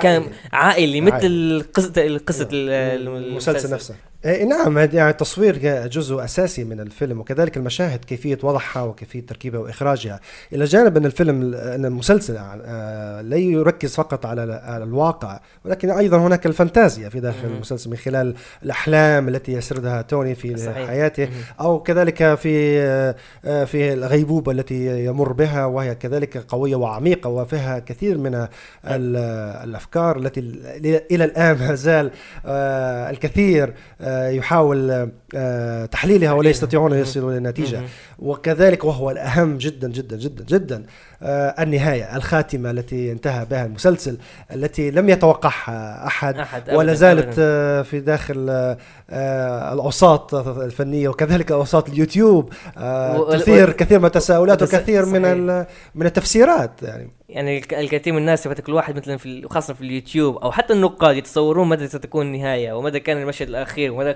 [0.02, 0.30] كان عائلي.
[0.52, 1.64] عائلي مثل.
[1.74, 3.94] قصة قصة ال- المسلسل نفسه
[4.25, 9.61] إيه نعم هذا يعني التصوير جزء أساسي من الفيلم وكذلك المشاهد كيفية وضعها وكيفية تركيبها
[9.61, 10.20] وإخراجها.
[10.53, 16.16] إلى جانب أن الفيلم أن المسلسل آه، لا يركز فقط على على الواقع ولكن أيضا
[16.18, 20.87] هناك الفانتازيا في داخل المسلسل من خلال الأحلام التي يسردها توني في صحيح.
[20.89, 21.29] حياته
[21.61, 22.81] أو كذلك في
[23.45, 28.49] آه، في الغيبوبة التي يمر بها وهي كذلك قوية وعميقة وفيها كثير من ال-
[29.68, 30.41] الأفكار التي
[31.11, 32.11] إلى الآن ما زال
[32.47, 37.89] آه، الكثير آه، يحاول آه، تحليلها ولا يستطيعون ان يصلوا إلى نتيجه مهم.
[38.19, 40.83] وكذلك وهو الأهم جدا جدا جدا جدا
[41.23, 44.17] آه، النهاية الخاتمة التي انتهى بها المسلسل
[44.53, 47.35] التي لم يتوقعها أحد أحد ولا زالت.
[47.39, 48.75] آه، في داخل
[49.73, 52.53] الأوساط الفنية وكذلك أوساط اليوتيوب
[53.33, 55.47] تثير كثير من التساؤلات وكثير من
[55.95, 57.11] من التفسيرات يعني.
[57.35, 60.72] يعني الك- الكثير من الناس يفتك كل واحد مثلا في وخاصة في اليوتيوب أو حتى
[60.72, 64.14] النقاد يتصورون متى ستكون النهاية ومتى كان المشهد الأخير ومتى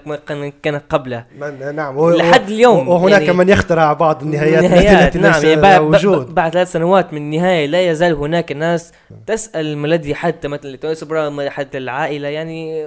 [0.63, 1.25] كان قبله.
[1.73, 6.35] نعم لحد اليوم وهناك يعني من يخترع بعض النهايات, النهايات التي نعم يعني بعد, وجود.
[6.35, 8.93] بعد, ثلاث سنوات من النهاية لا يزال هناك ناس
[9.27, 12.87] تسأل ما الذي حتى مثلا لتوني سوبرانو حتى العائلة يعني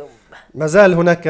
[0.56, 1.28] ما زال هناك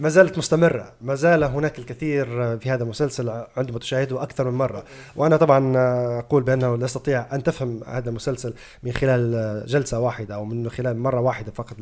[0.00, 2.26] ما زالت مستمرة ما زال هناك الكثير
[2.58, 4.84] في هذا المسلسل عندما تشاهده أكثر من مرة.
[5.16, 5.72] وأنا طبعا
[6.18, 10.98] أقول بأنه لا أستطيع أن تفهم هذا المسلسل من خلال جلسة واحدة أو من خلال
[10.98, 11.76] مرة واحدة فقط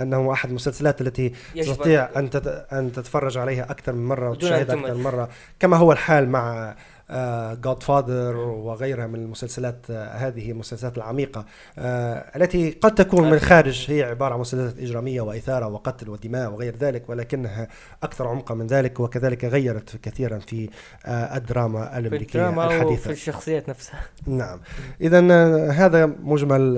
[0.00, 4.74] أنه أحد المسلسلات التي تستطيع أن- أن تت- أن تتفرج عليها أكثر من مرة وتشاهدها.
[4.76, 5.28] أكثر من مرة.
[5.60, 6.74] كما هو الحال مع
[7.54, 11.44] جود فاذر وغيرها من المسلسلات آه، هذه المسلسلات العميقة.
[11.78, 16.76] آه، التي قد تكون من الخارج هي عبارة عن مسلسلات إجرامية وإثارة وقتل ودماء وغير
[16.76, 17.68] ذلك ولكنها
[18.02, 20.68] أكثر عمقا من ذلك وكذلك غيرت كثيرا في
[21.06, 23.10] آه، الدراما في الأمريكية الحديثة.
[23.10, 24.00] الشخصيات نفسها.
[24.26, 24.60] نعم.
[25.00, 25.20] إذا
[25.70, 26.76] هذا مجمل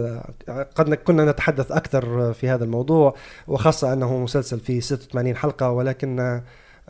[0.48, 3.14] آه، قد كنا نتحدث أكثر آه، في هذا الموضوع
[3.48, 6.42] وخاصة أنه مسلسل فيه 86 حلقة ولكن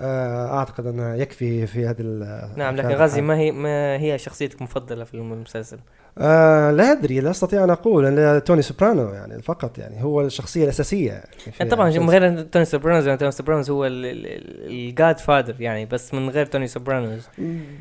[0.03, 3.21] آه، أعتقد أنه يكفي في هذه ال- نعم لكن هذا غازي.
[3.21, 5.79] ما هي ما هي شخصيتك المفضلة في المسلسل
[6.19, 10.65] آه لا أدري لا أستطيع أن أقول أن توني سوبرانو يعني فقط يعني هو الشخصية
[10.65, 11.23] الأساسية
[11.59, 11.91] يعني طبعا.
[11.99, 16.67] من غير توني سوبرانوز يعني توني سوبرانوز هو ال godfather يعني بس من غير توني
[16.67, 17.29] سوبرانوز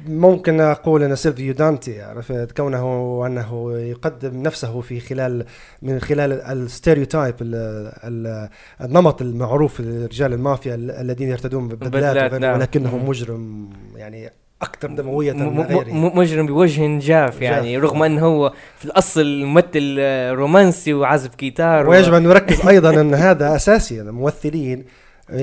[0.08, 5.46] ممكن أقول أن سيلفيو دانتي عرفت كونه أنه يقدم نفسه في خلال
[5.82, 8.50] من خلال ال stereotype ال- ال-
[8.82, 12.56] النمط المعروف لرجال المافيا ال- الذين يرتدون بدلات نعم.
[12.60, 12.98] ولكنه.
[12.98, 14.30] مجرم يعني
[14.62, 17.84] أكثر دموية م- من غيره مجرم بوجه جاف يعني جاف.
[17.84, 23.14] رغم إنه هو في الأصل ممثل آه، رومانسي وعازف جيتار ويجب أن نركز أيضا أن
[23.14, 24.86] هذا أساسي الممثلين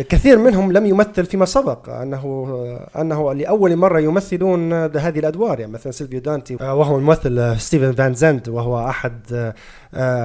[0.08, 2.54] كثير منهم لم يمثل فيما سبق أنه
[2.98, 8.48] أنه لأول مرة يمثلون هذه الأدوار يعني مثلا سيلفيو دانتي وهو الممثل ستيفن فان زند
[8.48, 9.52] وهو أحد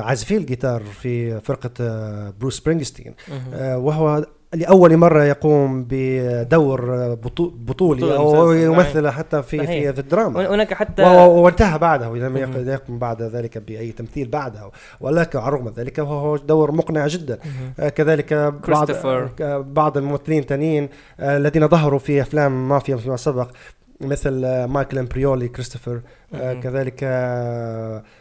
[0.04, 1.70] عازفي الجيتار في فرقة
[2.40, 3.84] بروس سبرينغستين مهم.
[3.86, 9.70] وهو لأول مرة يقوم بدور بطو- بطولي مسلسل، يمثل حتى في صحيح.
[9.70, 12.70] في, في الدراما هناك حتى وانتهى بعده لم يق- مهم.
[12.70, 17.40] يقم بعد ذلك بأي تمثيل بعده ولكن على الرغم من ذلك وهو دور مقنع جدا.
[17.80, 18.88] آه، كذلك بعض.
[19.42, 20.90] آه، بعض الممثلين الثانيين
[21.20, 23.50] آه، الذين ظهروا في أفلام مافيا فيما سبق
[24.02, 26.02] مثل مايكل أمبريولي كريستوفر
[26.34, 26.54] آه،.
[26.54, 27.00] كذلك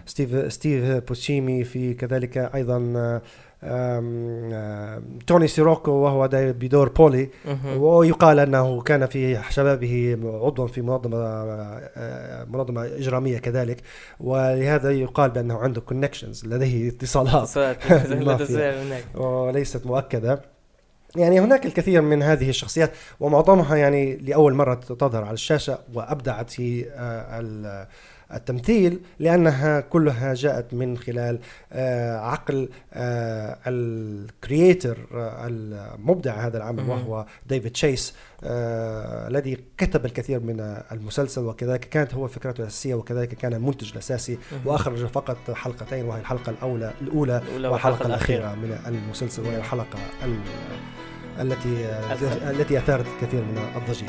[0.06, 3.20] ستيف ستيف بوتشيمي في كذلك أيضا
[5.26, 7.28] توني سيروكو وهو بدور بولي.
[7.76, 11.18] ويقال أنه كان في شبابه عضوا في منظمة
[12.48, 13.82] منظمة إجرامية كذلك
[14.20, 17.48] ولهذا يقال بأنه عنده connections لديه اتصالات.
[19.14, 20.40] وليست مؤكدة
[21.16, 22.90] يعني هناك الكثير من هذه الشخصيات
[23.20, 27.86] ومعظمها يعني لأول مرة تظهر على الشاشة وأبدعت في آه،
[28.34, 31.38] التمثيل لأنها كلها جاءت من خلال
[31.72, 36.82] آه، عقل آه، ال creator آه، المبدع هذا العمل.
[36.90, 38.14] وهو ديفيد تشيس
[38.44, 40.60] الذي كتب الكثير من
[40.92, 44.60] المسلسل وكذلك كانت هو فكرته الأساسية وكذلك كان المنتج الأساسي مهم.
[44.66, 50.40] وأخرج فقط حلقتين وهي الحلقة الأولى الأولى الأولى والحلقة الأخيرة من المسلسل وهي الحلقة ال-
[51.40, 51.86] التي
[52.50, 54.08] التي اثارت الكثير من الضجيج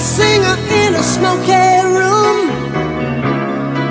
[0.00, 1.52] A singer in a smoky
[1.84, 2.48] room.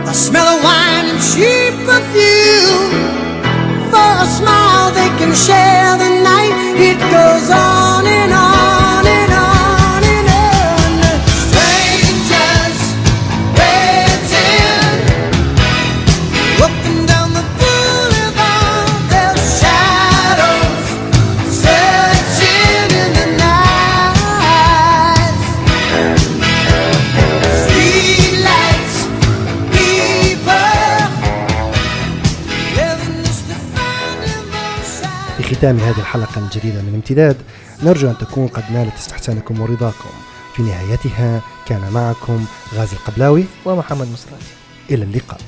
[0.07, 2.89] The smell of wine and cheap perfume.
[3.91, 6.08] For a smile, they can share
[35.59, 37.37] ختام هذه الحلقة الجديدة من امتداد.
[37.83, 40.09] نرجو أن تكون قد نالت استحسانكم ورضاكم.
[40.55, 42.45] في نهايتها كان معكم
[42.75, 44.45] غازي القبلاوي ومحمد مصراتي
[44.89, 45.39] إلى اللقاء.